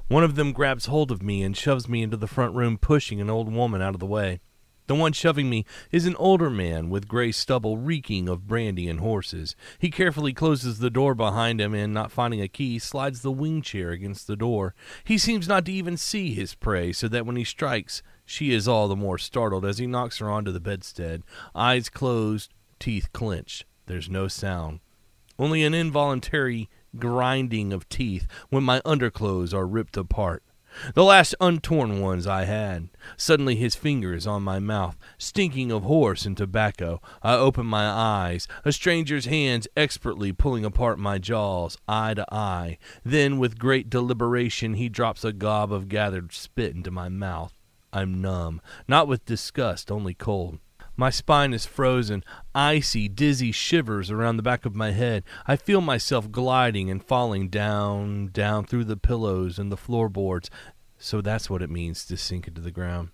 [0.09, 3.21] one of them grabs hold of me and shoves me into the front room, pushing
[3.21, 4.41] an old woman out of the way.
[4.87, 8.99] The one shoving me is an older man with gray stubble reeking of brandy and
[8.99, 9.55] horses.
[9.79, 13.63] He carefully closes the door behind him and, not finding a key, slides the wing
[13.63, 14.75] chair against the door.
[15.03, 18.67] He seems not to even see his prey, so that when he strikes, she is
[18.67, 21.23] all the more startled as he knocks her onto the bedstead.
[21.55, 23.65] Eyes closed, teeth clenched.
[23.87, 24.81] There's no sound.
[25.39, 30.43] Only an involuntary grinding of teeth when my underclothes are ripped apart.
[30.93, 32.89] The last untorn ones I had.
[33.17, 37.01] Suddenly his finger is on my mouth, stinking of horse and tobacco.
[37.23, 42.77] I open my eyes, a stranger's hands expertly pulling apart my jaws, eye to eye.
[43.03, 47.53] Then, with great deliberation, he drops a gob of gathered spit into my mouth.
[47.93, 50.59] I'm numb, not with disgust, only cold.
[50.97, 55.23] My spine is frozen, icy, dizzy shivers around the back of my head.
[55.45, 60.49] I feel myself gliding and falling down, down through the pillows and the floorboards.
[60.97, 63.09] So that's what it means to sink into the ground.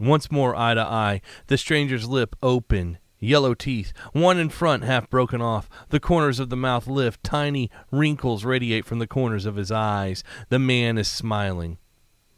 [0.00, 5.08] Once more, eye to eye, the stranger's lip open, yellow teeth, one in front half
[5.08, 5.68] broken off.
[5.90, 10.24] The corners of the mouth lift, tiny wrinkles radiate from the corners of his eyes.
[10.48, 11.78] The man is smiling.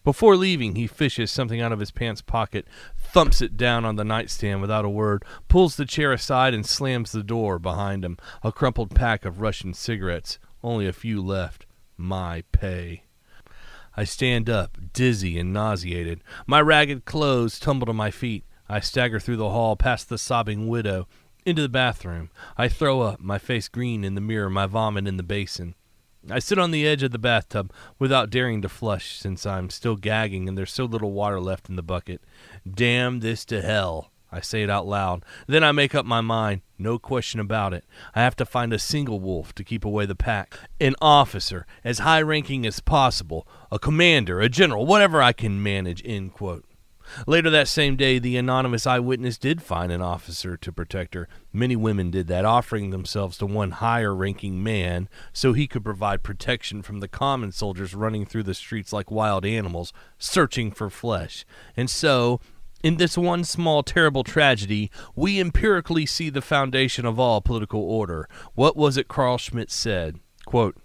[0.05, 2.67] Before leaving, he fishes something out of his pants pocket,
[3.15, 7.13] thumps it down on the nightstand without a word, pulls the chair aside, and slams
[7.13, 8.19] the door behind him.
[8.43, 11.65] A crumpled pack of Russian cigarettes, only a few left.
[11.97, 13.05] My pay.
[13.97, 16.25] I stand up, dizzy and nauseated.
[16.45, 18.43] My ragged clothes tumble to my feet.
[18.69, 21.07] I stagger through the hall, past the sobbing widow,
[21.47, 22.31] into the bathroom.
[22.59, 25.77] I throw up, my face green in the mirror, my vomit in the basin.
[26.31, 29.97] I sit on the edge of the bathtub without daring to flush since I'm still
[29.97, 32.23] gagging and there's so little water left in the bucket.
[32.71, 34.11] Damn this to hell.
[34.33, 35.25] I say it out loud.
[35.47, 36.63] Then I make up my mind.
[36.77, 37.85] No question about it.
[38.17, 40.59] I have to find a single wolf to keep away the pack.
[40.81, 43.47] An officer, as high ranking as possible.
[43.71, 46.03] A commander, a general, whatever I can manage.
[46.05, 46.65] End quote.
[47.27, 51.29] Later that same day, the anonymous eyewitness did find an officer to protect her.
[51.53, 56.23] Many women did that, offering themselves to one higher ranking man so he could provide
[56.23, 61.45] protection from the common soldiers running through the streets like wild animals, searching for flesh.
[61.77, 62.41] And so,
[62.85, 68.29] in this one small terrible tragedy, we empirically see the foundation of all political order.
[68.55, 70.21] What was it Carl Schmitt said?
[70.45, 70.77] Quote,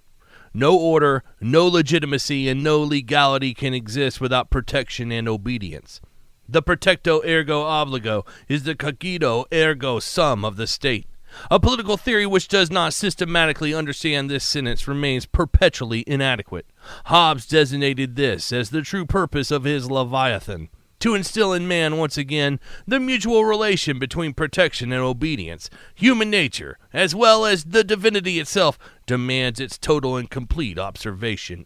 [0.53, 5.99] no order, no legitimacy, and no legality can exist without protection and obedience.
[6.47, 11.05] The protego ergo obligo is the cogito ergo sum of the state.
[11.51, 16.65] A political theory which does not systematically understand this sentence remains perpetually inadequate.
[17.05, 22.17] Hobbes designated this as the true purpose of his Leviathan to instill in man once
[22.17, 25.69] again the mutual relation between protection and obedience.
[25.95, 31.65] Human nature, as well as the divinity itself, demands its total and complete observation.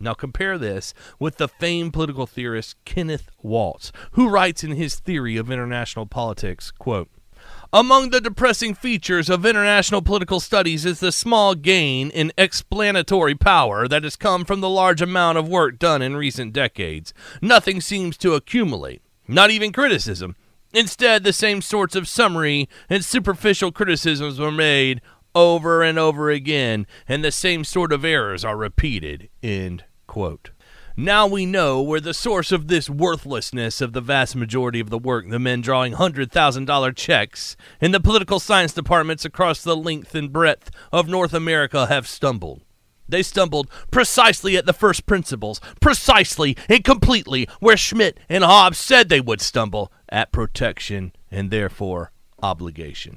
[0.00, 5.36] Now compare this with the famed political theorist Kenneth Waltz, who writes in his theory
[5.36, 7.10] of international politics, quote,
[7.72, 13.86] among the depressing features of international political studies is the small gain in explanatory power
[13.86, 17.14] that has come from the large amount of work done in recent decades.
[17.40, 20.36] Nothing seems to accumulate, not even criticism.
[20.72, 25.00] Instead, the same sorts of summary and superficial criticisms were made
[25.34, 29.28] over and over again, and the same sort of errors are repeated.
[29.42, 30.50] End Quote.
[31.02, 34.98] Now we know where the source of this worthlessness of the vast majority of the
[34.98, 40.30] work the men drawing $100,000 checks in the political science departments across the length and
[40.30, 42.60] breadth of North America have stumbled.
[43.08, 49.08] They stumbled precisely at the first principles, precisely and completely where Schmitt and Hobbes said
[49.08, 53.16] they would stumble at protection and therefore obligation.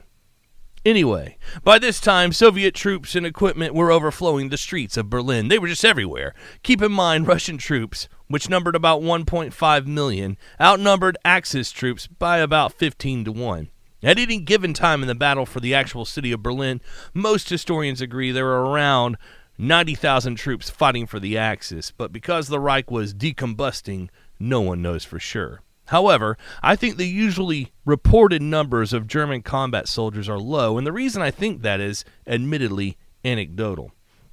[0.86, 5.48] Anyway, by this time, Soviet troops and equipment were overflowing the streets of Berlin.
[5.48, 6.34] They were just everywhere.
[6.62, 12.74] Keep in mind, Russian troops, which numbered about 1.5 million, outnumbered Axis troops by about
[12.74, 13.70] 15 to 1.
[14.04, 16.82] At any given time in the battle for the actual city of Berlin,
[17.14, 19.18] most historians agree there were around
[19.58, 25.06] 90,000 troops fighting for the Axis, but because the Reich was decombusting, no one knows
[25.06, 25.62] for sure.
[25.94, 30.92] However, I think the usually reported numbers of German combat soldiers are low, and the
[30.92, 33.92] reason I think that is admittedly anecdotal.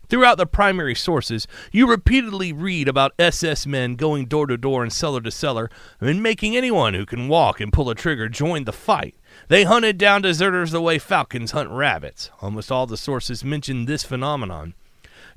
[0.08, 4.90] Throughout the primary sources, you repeatedly read about SS men going door to door and
[4.90, 5.68] cellar to cellar
[6.00, 9.14] and making anyone who can walk and pull a trigger join the fight.
[9.48, 12.30] They hunted down deserters the way falcons hunt rabbits.
[12.40, 14.72] Almost all the sources mention this phenomenon.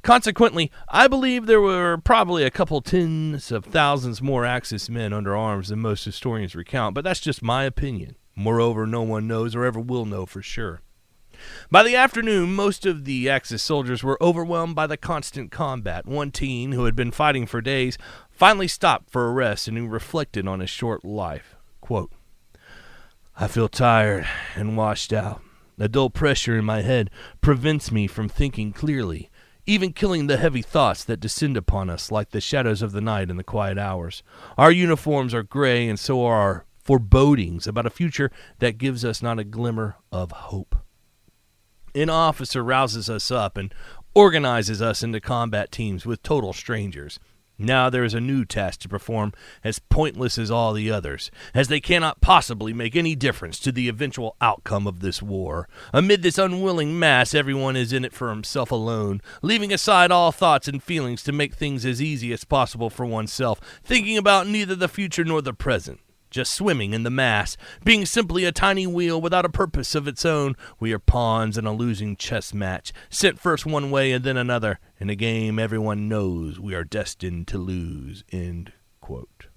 [0.04, 5.36] Consequently, I believe there were probably a couple tens of thousands more Axis men under
[5.36, 8.18] arms than most historians recount, but that's just my opinion.
[8.36, 10.82] Moreover, no one knows or ever will know for sure.
[11.72, 16.06] By the afternoon, most of the Axis soldiers were overwhelmed by the constant combat.
[16.06, 17.98] One teen, who had been fighting for days,
[18.30, 21.56] finally stopped for a rest and who reflected on his short life.
[21.80, 22.12] Quote,
[23.38, 25.42] I feel tired and washed out.
[25.80, 27.10] A dull pressure in my head
[27.42, 29.30] prevents me from thinking clearly,
[29.66, 33.30] even killing the heavy thoughts that descend upon us like the shadows of the night
[33.30, 34.24] in the quiet hours.
[34.58, 39.22] Our uniforms are gray, and so are our forebodings about a future that gives us
[39.22, 40.76] not a glimmer of hope.
[41.96, 43.74] An officer rouses us up and
[44.14, 47.20] organizes us into combat teams with total strangers.
[47.58, 49.32] Now there is a new task to perform,
[49.64, 53.88] as pointless as all the others, as they cannot possibly make any difference to the
[53.88, 55.70] eventual outcome of this war.
[55.94, 60.68] Amid this unwilling mass, everyone is in it for himself alone, leaving aside all thoughts
[60.68, 64.88] and feelings to make things as easy as possible for oneself, thinking about neither the
[64.88, 66.00] future nor the present
[66.34, 70.26] just swimming in the mass, being simply a tiny wheel without a purpose of its
[70.26, 70.56] own.
[70.80, 74.80] We are pawns in a losing chess match, sent first one way and then another,
[75.00, 78.24] in a game everyone knows we are destined to lose.
[78.32, 79.48] End quote.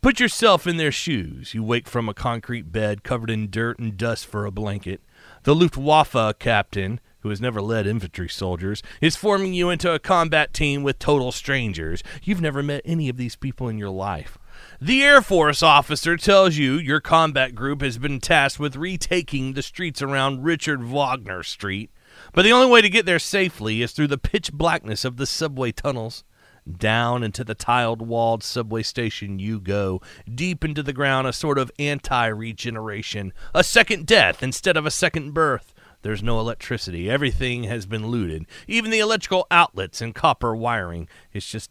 [0.00, 1.54] Put yourself in their shoes.
[1.54, 5.00] You wake from a concrete bed covered in dirt and dust for a blanket.
[5.44, 10.52] The Luftwaffe captain, who has never led infantry soldiers, is forming you into a combat
[10.52, 12.02] team with total strangers.
[12.22, 14.38] You've never met any of these people in your life.
[14.84, 19.62] The Air Force officer tells you your combat group has been tasked with retaking the
[19.62, 21.92] streets around Richard Wagner Street,
[22.32, 25.24] but the only way to get there safely is through the pitch blackness of the
[25.24, 26.24] subway tunnels.
[26.68, 31.58] Down into the tiled walled subway station you go, deep into the ground, a sort
[31.58, 35.72] of anti regeneration, a second death instead of a second birth.
[36.02, 37.08] There's no electricity.
[37.08, 38.46] Everything has been looted.
[38.66, 41.08] Even the electrical outlets and copper wiring.
[41.32, 41.70] It's just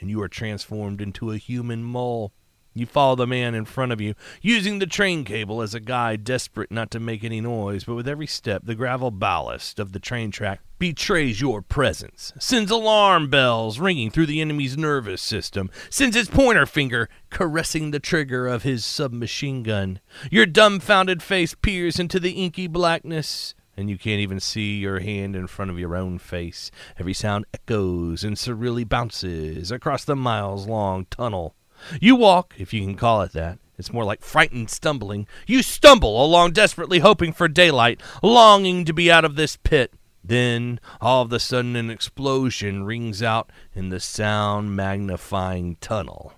[0.00, 2.32] and you are transformed into a human mole.
[2.76, 6.24] You follow the man in front of you, using the train cable as a guide,
[6.24, 9.98] desperate not to make any noise, but with every step, the gravel ballast of the
[9.98, 16.14] train track betrays your presence, sends alarm bells ringing through the enemy's nervous system, sends
[16.14, 19.98] his pointer finger caressing the trigger of his submachine gun.
[20.30, 25.36] Your dumbfounded face peers into the inky blackness and you can't even see your hand
[25.36, 26.70] in front of your own face.
[26.98, 31.54] Every sound echoes and surreally bounces across the miles long tunnel.
[32.00, 33.58] You walk, if you can call it that.
[33.78, 35.26] It's more like frightened stumbling.
[35.46, 39.92] You stumble along desperately hoping for daylight, longing to be out of this pit.
[40.24, 46.32] Then, all of a sudden, an explosion rings out in the sound magnifying tunnel.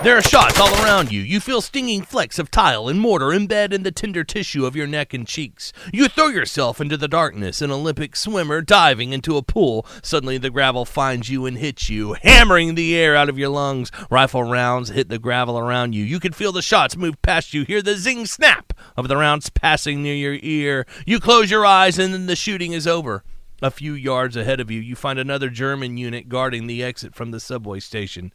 [0.00, 1.20] There are shots all around you.
[1.20, 4.86] You feel stinging flecks of tile and mortar embed in the tender tissue of your
[4.86, 5.72] neck and cheeks.
[5.92, 9.84] You throw yourself into the darkness, an Olympic swimmer diving into a pool.
[10.00, 13.90] Suddenly, the gravel finds you and hits you, hammering the air out of your lungs.
[14.08, 16.04] Rifle rounds hit the gravel around you.
[16.04, 19.50] You can feel the shots move past you, hear the zing snap of the rounds
[19.50, 20.86] passing near your ear.
[21.06, 23.24] You close your eyes, and then the shooting is over.
[23.60, 27.32] A few yards ahead of you, you find another German unit guarding the exit from
[27.32, 28.32] the subway station.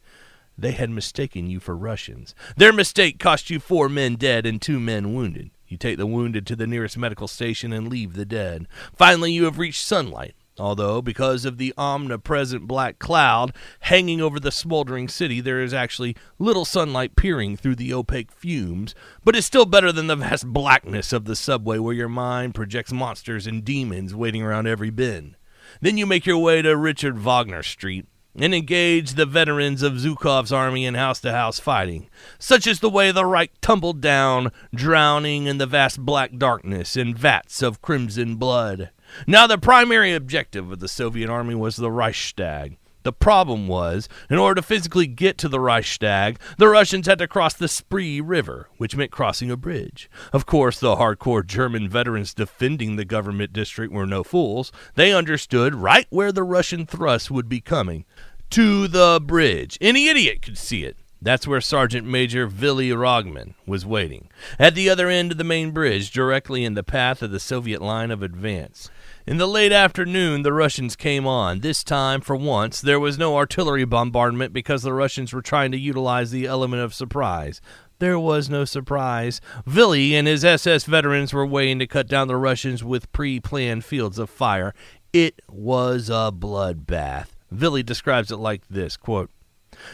[0.56, 2.34] They had mistaken you for Russians.
[2.56, 5.50] Their mistake cost you four men dead and two men wounded.
[5.66, 8.68] You take the wounded to the nearest medical station and leave the dead.
[8.94, 10.34] Finally, you have reached sunlight.
[10.56, 16.16] Although, because of the omnipresent black cloud hanging over the smoldering city, there is actually
[16.38, 21.12] little sunlight peering through the opaque fumes, but it's still better than the vast blackness
[21.12, 25.36] of the subway where your mind projects monsters and demons waiting around every bend.
[25.80, 30.52] Then you make your way to Richard Wagner Street, and engage the veterans of Zhukov's
[30.52, 32.08] army in house to house fighting.
[32.38, 37.14] Such is the way the Reich tumbled down, drowning in the vast black darkness in
[37.14, 38.90] vats of crimson blood.
[39.26, 42.76] Now, the primary objective of the Soviet army was the Reichstag.
[43.04, 47.28] The problem was, in order to physically get to the Reichstag, the Russians had to
[47.28, 50.10] cross the Spree River, which meant crossing a bridge.
[50.32, 54.72] Of course, the hardcore German veterans defending the government district were no fools.
[54.94, 58.06] They understood right where the Russian thrust would be coming
[58.50, 59.76] to the bridge.
[59.80, 60.96] Any idiot could see it.
[61.20, 65.70] That's where Sergeant Major Willy Rogman was waiting, at the other end of the main
[65.70, 68.90] bridge, directly in the path of the Soviet line of advance.
[69.26, 71.60] In the late afternoon, the Russians came on.
[71.60, 75.78] This time, for once, there was no artillery bombardment because the Russians were trying to
[75.78, 77.62] utilize the element of surprise.
[78.00, 79.40] There was no surprise.
[79.64, 83.86] Willy and his SS veterans were waiting to cut down the Russians with pre planned
[83.86, 84.74] fields of fire.
[85.14, 87.28] It was a bloodbath.
[87.50, 89.30] Willy describes it like this quote,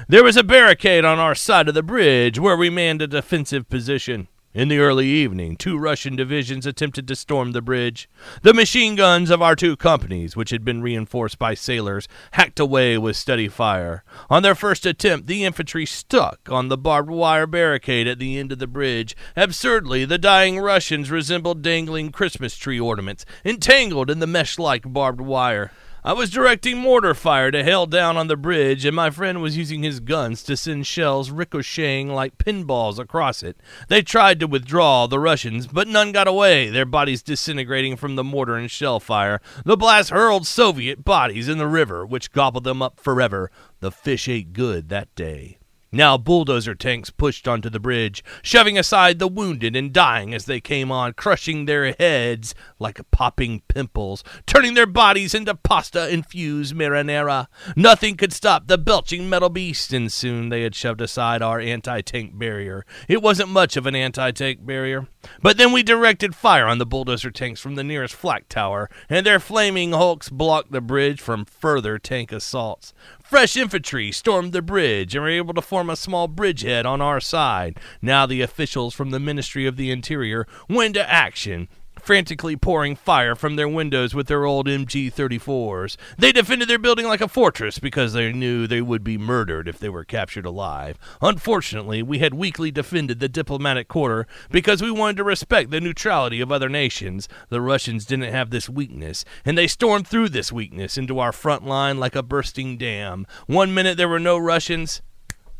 [0.08, 3.68] There was a barricade on our side of the bridge where we manned a defensive
[3.68, 4.26] position.
[4.52, 8.08] In the early evening, two Russian divisions attempted to storm the bridge.
[8.42, 12.98] The machine guns of our two companies, which had been reinforced by sailors, hacked away
[12.98, 14.02] with steady fire.
[14.28, 18.50] On their first attempt, the infantry stuck on the barbed wire barricade at the end
[18.50, 19.14] of the bridge.
[19.36, 25.20] Absurdly, the dying Russians resembled dangling Christmas tree ornaments, entangled in the mesh like barbed
[25.20, 25.70] wire.
[26.02, 29.58] I was directing mortar fire to hail down on the bridge, and my friend was
[29.58, 33.58] using his guns to send shells ricocheting like pinballs across it.
[33.88, 38.24] They tried to withdraw, the Russians, but none got away, their bodies disintegrating from the
[38.24, 39.42] mortar and shell fire.
[39.66, 43.50] The blast hurled Soviet bodies in the river, which gobbled them up forever.
[43.80, 45.59] The fish ate good that day.
[45.92, 50.60] Now bulldozer tanks pushed onto the bridge, shoving aside the wounded and dying as they
[50.60, 57.48] came on, crushing their heads like popping pimples, turning their bodies into pasta infused marinara.
[57.74, 62.02] Nothing could stop the belching metal beast, and soon they had shoved aside our anti
[62.02, 62.86] tank barrier.
[63.08, 65.08] It wasn't much of an anti tank barrier.
[65.42, 69.26] But then we directed fire on the bulldozer tanks from the nearest flak tower, and
[69.26, 72.94] their flaming hulks blocked the bridge from further tank assaults.
[73.30, 77.20] Fresh infantry stormed the bridge and were able to form a small bridgehead on our
[77.20, 77.78] side.
[78.02, 81.68] Now the officials from the Ministry of the Interior went to action
[82.00, 85.96] frantically pouring fire from their windows with their old MG 34s.
[86.18, 89.78] They defended their building like a fortress because they knew they would be murdered if
[89.78, 90.98] they were captured alive.
[91.20, 96.40] Unfortunately, we had weakly defended the diplomatic quarter because we wanted to respect the neutrality
[96.40, 97.28] of other nations.
[97.48, 101.66] The Russians didn't have this weakness, and they stormed through this weakness into our front
[101.66, 103.26] line like a bursting dam.
[103.46, 105.02] One minute there were no Russians,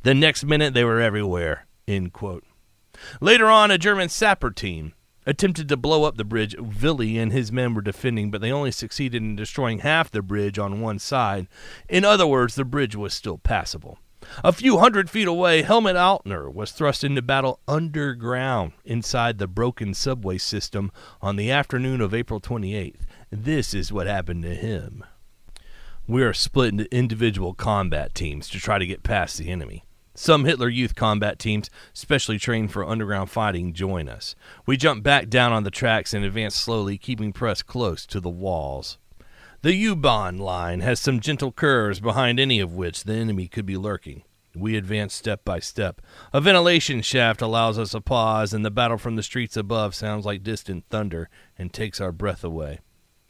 [0.03, 1.67] the next minute they were everywhere.
[3.21, 4.93] Later on, a German sapper team
[5.31, 8.73] attempted to blow up the bridge Villy and his men were defending, but they only
[8.73, 11.47] succeeded in destroying half the bridge on one side.
[11.89, 14.01] In other words, the bridge was still passable.
[14.43, 19.95] A few hundred feet away, Helmut Altner was thrust into battle underground inside the broken
[19.95, 20.91] subway system
[21.23, 23.03] on the afternoon of April 28th.
[23.31, 25.05] This is what happened to him.
[26.09, 29.85] We are split into individual combat teams to try to get past the enemy.
[30.23, 34.35] Some Hitler Youth combat teams, specially trained for underground fighting, join us.
[34.67, 38.29] We jump back down on the tracks and advance slowly, keeping pressed close to the
[38.29, 38.99] walls.
[39.63, 43.79] The U-Bahn line has some gentle curves behind any of which the enemy could be
[43.79, 44.25] lurking.
[44.55, 46.03] We advance step by step.
[46.35, 50.27] A ventilation shaft allows us a pause, and the battle from the streets above sounds
[50.27, 52.81] like distant thunder and takes our breath away.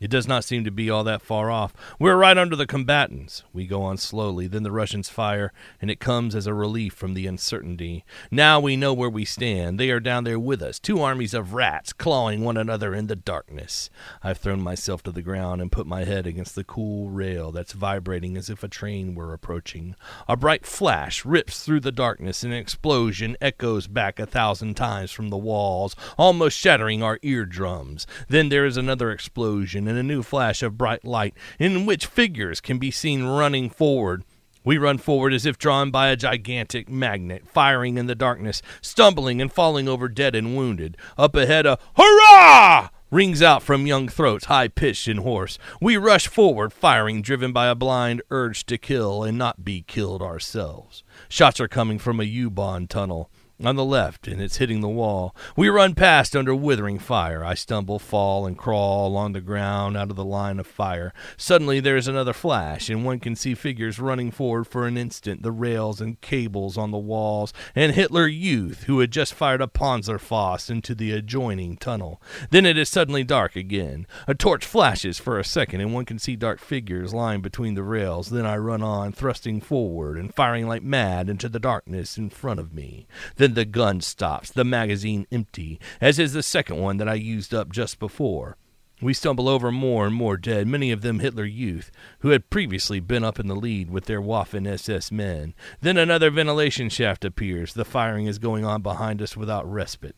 [0.01, 1.75] It does not seem to be all that far off.
[1.99, 3.45] We're right under the combatants.
[3.53, 7.13] We go on slowly, then the Russians fire, and it comes as a relief from
[7.13, 8.07] the uncertainty.
[8.31, 9.79] Now we know where we stand.
[9.79, 13.17] They are down there with us, two armies of rats clawing one another in the
[13.17, 13.91] darkness.
[14.23, 17.75] I've thrown myself to the ground and put my head against the cool rail that's
[17.75, 19.97] vibrating as if a train were approaching.
[20.27, 25.11] A bright flash rips through the darkness, and an explosion echoes back a thousand times
[25.11, 28.07] from the walls, almost shattering our eardrums.
[28.29, 32.63] Then there is another explosion and a new flash of bright light in which figures
[32.63, 34.25] can be seen running forward.
[34.65, 39.43] We run forward as if drawn by a gigantic magnet, firing in the darkness, stumbling
[39.43, 40.97] and falling over dead and wounded.
[41.19, 42.89] Up ahead, a hurrah!
[43.11, 45.59] rings out from young throats, high pitched and hoarse.
[45.81, 50.23] We rush forward, firing, driven by a blind urge to kill and not be killed
[50.23, 51.03] ourselves.
[51.29, 53.31] Shots are coming from a U-Bahn tunnel
[53.67, 55.35] on the left, and it's hitting the wall.
[55.57, 57.45] We run past under withering fire.
[57.45, 61.13] I stumble, fall, and crawl along the ground out of the line of fire.
[61.37, 65.43] Suddenly there is another flash, and one can see figures running forward for an instant,
[65.43, 69.67] the rails and cables on the walls, and Hitler Youth, who had just fired a
[69.67, 72.21] Panzerfaust into the adjoining tunnel.
[72.51, 74.07] Then it is suddenly dark again.
[74.27, 77.83] A torch flashes for a second, and one can see dark figures lying between the
[77.83, 78.31] rails.
[78.31, 82.61] Then I run on, thrusting forward and firing like mad into the darkness in front
[82.61, 83.07] of me.
[83.37, 87.55] Then the gun stops, the magazine empty, as is the second one that I used
[87.55, 88.57] up just before.
[89.03, 93.01] We stumble over more and more dead, many of them Hitler Youth, who had previously
[93.01, 95.55] been up in the lead with their Waffen SS men.
[95.81, 97.73] Then another ventilation shaft appears.
[97.73, 100.17] The firing is going on behind us without respite.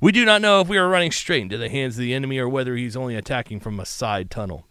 [0.00, 2.38] We do not know if we are running straight into the hands of the enemy
[2.38, 4.66] or whether he's only attacking from a side tunnel.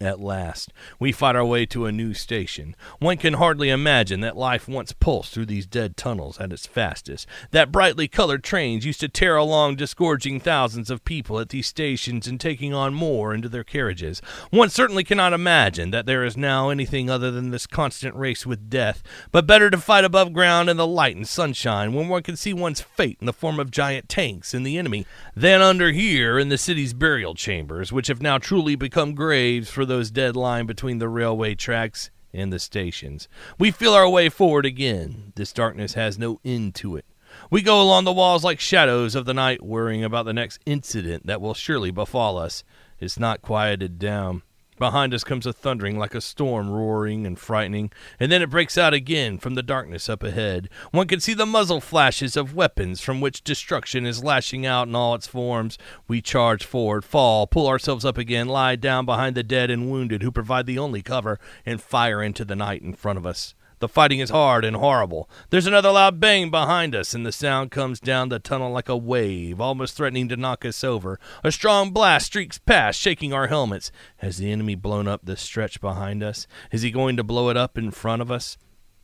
[0.00, 2.76] At last, we fight our way to a new station.
[3.00, 7.26] One can hardly imagine that life once pulsed through these dead tunnels at its fastest.
[7.50, 12.28] That brightly colored trains used to tear along, disgorging thousands of people at these stations
[12.28, 14.22] and taking on more into their carriages.
[14.50, 18.70] One certainly cannot imagine that there is now anything other than this constant race with
[18.70, 22.36] death, but better to fight above ground in the light and sunshine when one can
[22.36, 26.38] see one's fate in the form of giant tanks and the enemy than under here
[26.38, 30.66] in the city's burial chambers, which have now truly become graves for those dead line
[30.66, 33.28] between the railway tracks and the stations.
[33.58, 35.32] We feel our way forward again.
[35.34, 37.04] This darkness has no end to it.
[37.50, 41.26] We go along the walls like shadows of the night, worrying about the next incident
[41.26, 42.64] that will surely befall us.
[43.00, 44.42] It's not quieted down.
[44.78, 48.78] Behind us comes a thundering like a storm, roaring and frightening, and then it breaks
[48.78, 50.68] out again from the darkness up ahead.
[50.92, 54.94] One can see the muzzle flashes of weapons from which destruction is lashing out in
[54.94, 55.78] all its forms.
[56.06, 60.22] We charge forward, fall, pull ourselves up again, lie down behind the dead and wounded
[60.22, 63.54] who provide the only cover, and fire into the night in front of us.
[63.80, 65.30] The fighting is hard and horrible.
[65.50, 68.96] There's another loud bang behind us, and the sound comes down the tunnel like a
[68.96, 71.20] wave, almost threatening to knock us over.
[71.44, 73.92] A strong blast streaks past, shaking our helmets.
[74.16, 76.46] Has the enemy blown up this stretch behind us?
[76.72, 78.58] Is he going to blow it up in front of us?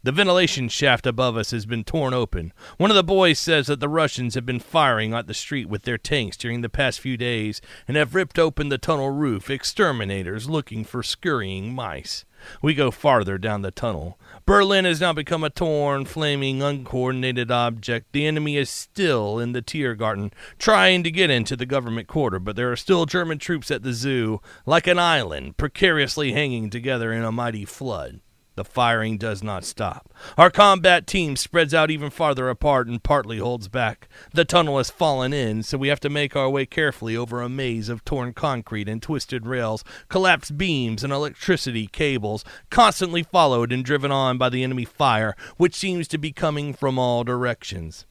[0.04, 2.52] The ventilation shaft above us has been torn open.
[2.76, 5.84] One of the boys says that the Russians have been firing at the street with
[5.84, 10.46] their tanks during the past few days and have ripped open the tunnel roof, exterminators
[10.46, 12.26] looking for scurrying mice.
[12.60, 14.18] We go farther down the tunnel.
[14.44, 18.12] Berlin has now become a torn, flaming, uncoordinated object.
[18.12, 22.56] The enemy is still in the Tiergarten, trying to get into the government quarter, but
[22.56, 27.24] there are still German troops at the zoo, like an island, precariously hanging together in
[27.24, 28.20] a mighty flood.
[28.56, 30.12] The firing does not stop.
[30.38, 34.08] Our combat team spreads out even farther apart and partly holds back.
[34.32, 37.48] The tunnel has fallen in, so we have to make our way carefully over a
[37.48, 43.84] maze of torn concrete and twisted rails, collapsed beams, and electricity cables, constantly followed and
[43.84, 48.06] driven on by the enemy fire, which seems to be coming from all directions.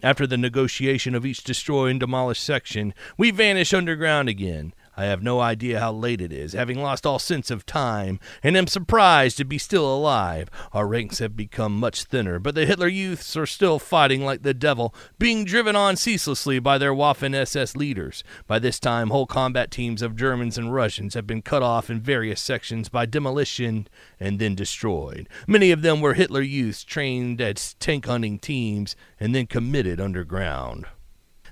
[0.00, 4.72] After the negotiation of each destroyed and demolished section, we vanish underground again.
[4.98, 8.56] I have no idea how late it is, having lost all sense of time, and
[8.56, 10.50] am surprised to be still alive.
[10.72, 14.52] Our ranks have become much thinner, but the Hitler Youths are still fighting like the
[14.52, 18.24] devil, being driven on ceaselessly by their Waffen SS leaders.
[18.48, 22.00] By this time, whole combat teams of Germans and Russians have been cut off in
[22.00, 23.86] various sections by demolition
[24.18, 25.28] and then destroyed.
[25.46, 30.86] Many of them were Hitler Youths trained as tank hunting teams and then committed underground.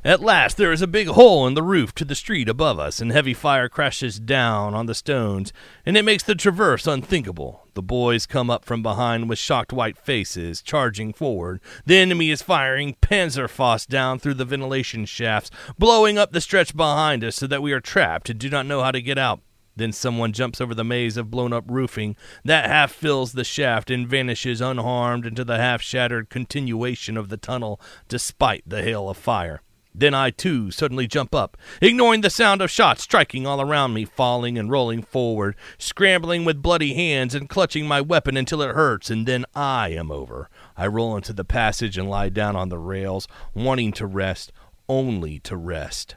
[0.06, 3.00] At last, there is a big hole in the roof to the street above us,
[3.00, 5.52] and heavy fire crashes down on the stones,
[5.84, 7.66] and it makes the traverse unthinkable.
[7.74, 11.60] The boys come up from behind with shocked white faces, charging forward.
[11.86, 17.24] The enemy is firing Panzerfaust down through the ventilation shafts, blowing up the stretch behind
[17.24, 19.40] us so that we are trapped and do not know how to get out.
[19.74, 22.14] Then someone jumps over the maze of blown up roofing.
[22.44, 27.36] That half fills the shaft and vanishes unharmed into the half shattered continuation of the
[27.36, 29.62] tunnel, despite the hail of fire.
[29.98, 34.04] Then I too suddenly jump up, ignoring the sound of shots striking all around me,
[34.04, 39.08] falling and rolling forward, scrambling with bloody hands and clutching my weapon until it hurts,
[39.08, 40.50] and then I am over.
[40.76, 44.52] I roll into the passage and lie down on the rails, wanting to rest,
[44.86, 46.16] only to rest.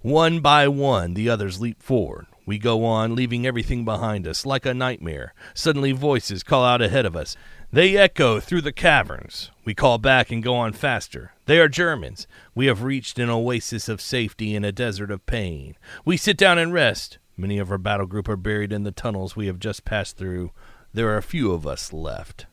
[0.00, 2.26] One by one, the others leap forward.
[2.44, 5.34] We go on, leaving everything behind us, like a nightmare.
[5.54, 7.36] Suddenly, voices call out ahead of us.
[7.72, 9.52] They echo through the caverns.
[9.64, 11.34] We call back and go on faster.
[11.46, 12.26] They are Germans.
[12.52, 15.76] We have reached an oasis of safety in a desert of pain.
[16.04, 17.18] We sit down and rest.
[17.36, 20.50] Many of our battle group are buried in the tunnels we have just passed through.
[20.92, 22.46] There are few of us left.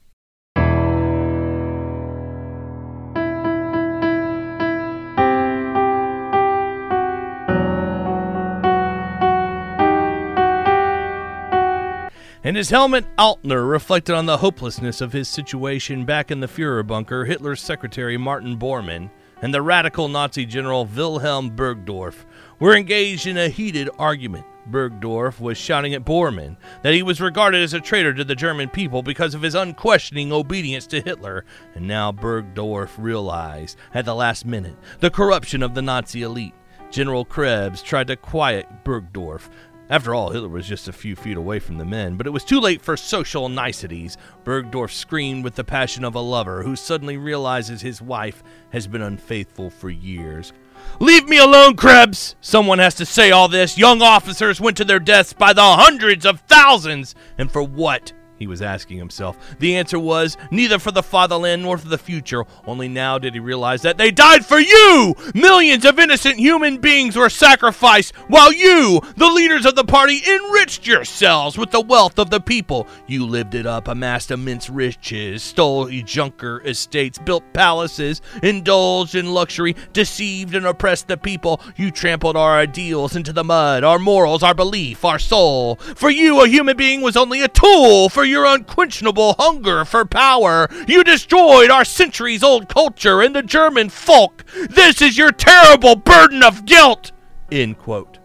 [12.47, 16.87] And his helmet Altner reflected on the hopelessness of his situation back in the Fuhrer
[16.87, 19.09] bunker, Hitler's secretary Martin Bormann
[19.41, 22.23] and the radical Nazi general Wilhelm Burgdorf
[22.57, 24.45] were engaged in a heated argument.
[24.71, 28.69] Burgdorf was shouting at Bormann that he was regarded as a traitor to the German
[28.69, 31.43] people because of his unquestioning obedience to Hitler,
[31.75, 36.53] and now Burgdorf realized at the last minute the corruption of the Nazi elite.
[36.89, 39.49] General Krebs tried to quiet Burgdorf,
[39.89, 42.43] after all, Hitler was just a few feet away from the men, but it was
[42.43, 44.17] too late for social niceties.
[44.43, 49.01] Burgdorf screamed with the passion of a lover who suddenly realizes his wife has been
[49.01, 50.51] unfaithful for years.
[50.99, 52.35] Leave me alone, Krebs!
[52.41, 53.77] Someone has to say all this.
[53.77, 57.15] Young officers went to their deaths by the hundreds of thousands.
[57.37, 58.13] And for what?
[58.37, 59.37] He was asking himself.
[59.59, 62.45] The answer was neither for the fatherland nor for the future.
[62.65, 65.15] Only now did he realize that they died for you!
[65.33, 70.87] Millions of innocent human beings were sacrificed while you, the leaders of the party, enriched
[70.87, 72.87] yourselves with the wealth of the people.
[73.07, 79.75] You lived it up, amassed immense riches, stole junker estates, built palaces, indulged in luxury,
[79.93, 81.61] deceived and oppressed the people.
[81.75, 85.75] You trampled our ideals into the mud, our morals, our belief, our soul.
[85.95, 90.67] For you, a human being was only a tool for your unquenchable hunger for power.
[90.87, 94.43] You destroyed our centuries old culture and the German folk.
[94.69, 97.11] This is your terrible burden of guilt.
[97.51, 98.19] End quote.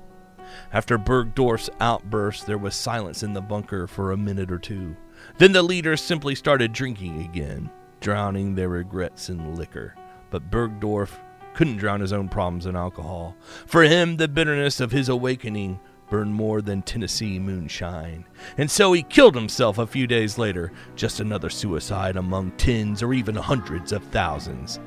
[0.72, 4.96] After Burgdorf's outburst, there was silence in the bunker for a minute or two.
[5.38, 9.94] Then the leaders simply started drinking again, drowning their regrets in liquor.
[10.30, 11.10] But Burgdorf
[11.54, 13.36] couldn't drown his own problems in alcohol.
[13.66, 15.78] For him, the bitterness of his awakening
[16.12, 18.26] burned more than Tennessee moonshine.
[18.58, 23.14] And so he killed himself a few days later, just another suicide among tens or
[23.14, 24.78] even hundreds of thousands.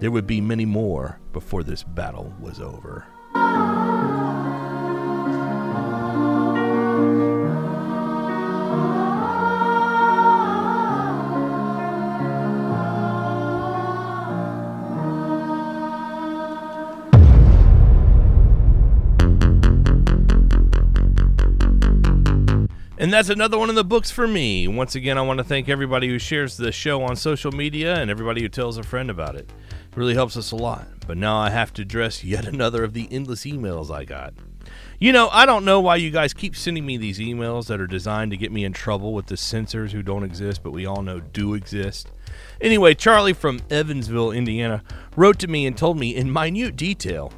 [0.00, 3.06] There would be many more before this battle was over.
[23.02, 24.68] And that's another one of the books for me.
[24.68, 28.08] Once again, I want to thank everybody who shares the show on social media and
[28.08, 29.50] everybody who tells a friend about it.
[29.90, 30.86] It really helps us a lot.
[31.08, 34.34] But now I have to address yet another of the endless emails I got.
[35.00, 37.88] You know, I don't know why you guys keep sending me these emails that are
[37.88, 41.02] designed to get me in trouble with the censors who don't exist, but we all
[41.02, 42.12] know do exist.
[42.60, 44.84] Anyway, Charlie from Evansville, Indiana,
[45.16, 47.32] wrote to me and told me in minute detail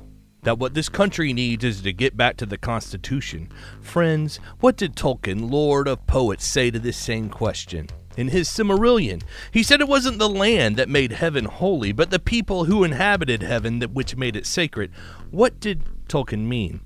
[0.44, 3.50] that what this country needs is to get back to the Constitution.
[3.80, 7.88] Friends, what did Tolkien, Lord of Poets, say to this same question?
[8.16, 12.20] In his Silmarillion, he said it wasn't the land that made heaven holy, but the
[12.20, 14.92] people who inhabited heaven that which made it sacred.
[15.30, 16.80] What did Tolkien mean?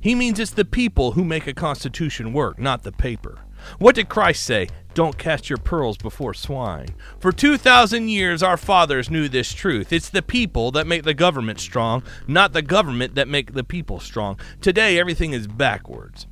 [0.00, 3.38] He means it's the people who make a constitution work, not the paper.
[3.78, 4.68] What did Christ say?
[4.94, 6.88] Don't cast your pearls before swine.
[7.18, 9.92] For 2,000 years, our fathers knew this truth.
[9.92, 14.00] It's the people that make the government strong, not the government that make the people
[14.00, 14.38] strong.
[14.60, 16.26] Today, everything is backwards.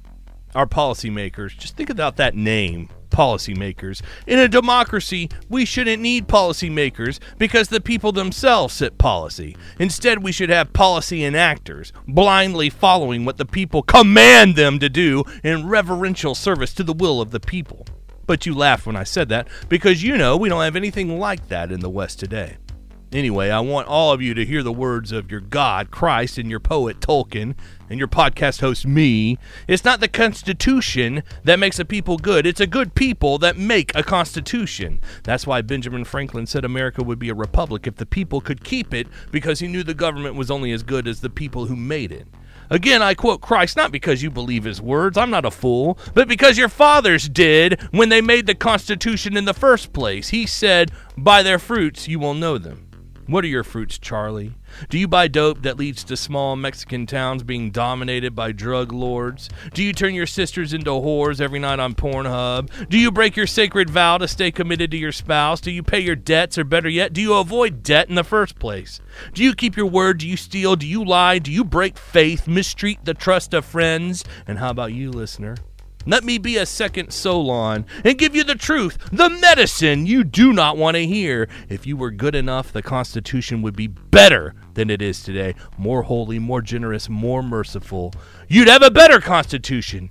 [0.54, 4.02] Our policymakers, just think about that name policymakers.
[4.26, 9.56] In a democracy, we shouldn't need policymakers because the people themselves set policy.
[9.78, 15.24] Instead, we should have policy enactors, blindly following what the people command them to do
[15.42, 17.86] in reverential service to the will of the people.
[18.26, 21.48] But you laughed when I said that because you know we don't have anything like
[21.48, 22.58] that in the West today.
[23.12, 26.48] Anyway, I want all of you to hear the words of your God, Christ, and
[26.48, 27.56] your poet, Tolkien,
[27.88, 29.36] and your podcast host, me.
[29.66, 33.92] It's not the Constitution that makes a people good, it's a good people that make
[33.96, 35.00] a Constitution.
[35.24, 38.94] That's why Benjamin Franklin said America would be a republic if the people could keep
[38.94, 42.12] it because he knew the government was only as good as the people who made
[42.12, 42.28] it.
[42.72, 46.28] Again, I quote Christ not because you believe his words, I'm not a fool, but
[46.28, 50.28] because your fathers did when they made the Constitution in the first place.
[50.28, 52.86] He said, By their fruits you will know them.
[53.30, 54.54] What are your fruits, Charlie?
[54.88, 59.48] Do you buy dope that leads to small Mexican towns being dominated by drug lords?
[59.72, 62.88] Do you turn your sisters into whores every night on Pornhub?
[62.88, 65.60] Do you break your sacred vow to stay committed to your spouse?
[65.60, 68.58] Do you pay your debts, or better yet, do you avoid debt in the first
[68.58, 69.00] place?
[69.32, 70.18] Do you keep your word?
[70.18, 70.74] Do you steal?
[70.74, 71.38] Do you lie?
[71.38, 74.24] Do you break faith, mistreat the trust of friends?
[74.48, 75.54] And how about you, listener?
[76.06, 80.52] Let me be a second Solon and give you the truth, the medicine you do
[80.52, 81.46] not want to hear.
[81.68, 86.02] If you were good enough, the Constitution would be better than it is today more
[86.02, 88.14] holy, more generous, more merciful.
[88.48, 90.10] You'd have a better Constitution.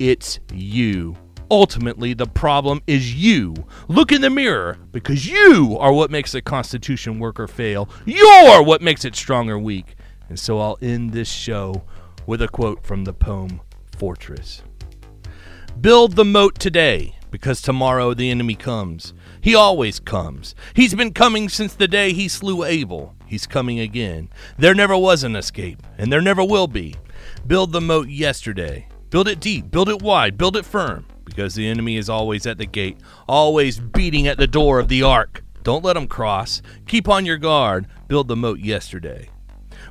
[0.00, 1.16] It's you.
[1.48, 3.54] Ultimately, the problem is you.
[3.86, 7.88] Look in the mirror because you are what makes the Constitution work or fail.
[8.04, 9.94] You're what makes it strong or weak.
[10.28, 11.84] And so I'll end this show
[12.26, 13.60] with a quote from the poem
[13.96, 14.62] Fortress.
[15.80, 19.14] Build the moat today, because tomorrow the enemy comes.
[19.40, 20.54] He always comes.
[20.74, 23.14] He's been coming since the day he slew Abel.
[23.24, 24.28] He's coming again.
[24.58, 26.96] There never was an escape, and there never will be.
[27.46, 28.88] Build the moat yesterday.
[29.08, 32.58] Build it deep, build it wide, build it firm, because the enemy is always at
[32.58, 35.42] the gate, always beating at the door of the ark.
[35.62, 36.60] Don't let him cross.
[36.88, 37.86] Keep on your guard.
[38.06, 39.30] Build the moat yesterday.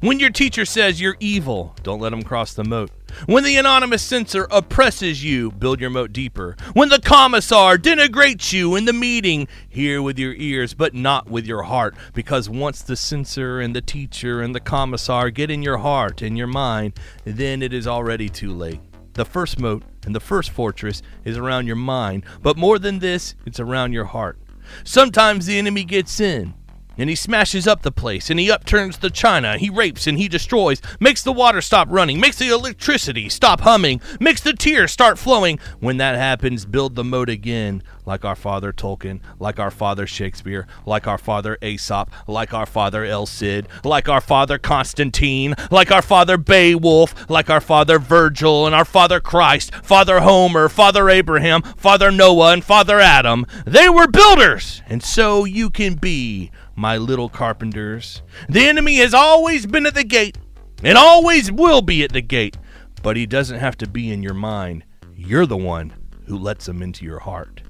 [0.01, 2.89] When your teacher says you're evil, don't let him cross the moat.
[3.25, 6.55] When the anonymous censor oppresses you, build your moat deeper.
[6.71, 11.45] When the commissar denigrates you in the meeting, hear with your ears, but not with
[11.45, 15.79] your heart, because once the censor and the teacher and the commissar get in your
[15.79, 16.93] heart and your mind,
[17.25, 18.79] then it is already too late.
[19.15, 23.35] The first moat and the first fortress is around your mind, but more than this,
[23.45, 24.39] it's around your heart.
[24.85, 26.53] Sometimes the enemy gets in,
[26.99, 29.57] and he smashes up the place and he upturns the china.
[29.57, 34.01] He rapes and he destroys makes the water stop running makes the electricity stop humming
[34.19, 35.59] makes the tears start flowing.
[35.79, 40.65] When that happens build the moat again like our father tolkien like our father shakespeare
[40.87, 46.01] like our father aesop like our father el cid like our father constantine like our
[46.01, 52.09] father beowulf like our father virgil and our father christ father homer father abraham father
[52.11, 56.49] noah and father adam they were builders and so you can be
[56.79, 58.23] my little carpenters.
[58.47, 60.37] The enemy has always been at the gate
[60.81, 62.57] and always will be at the gate,
[63.03, 64.85] but he doesn't have to be in your mind.
[65.13, 65.93] You're the one
[66.25, 67.61] who lets him into your heart.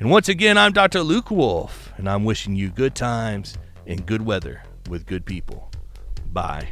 [0.00, 1.02] And once again, I'm Dr.
[1.02, 5.70] Luke Wolf, and I'm wishing you good times and good weather with good people.
[6.32, 6.70] Bye.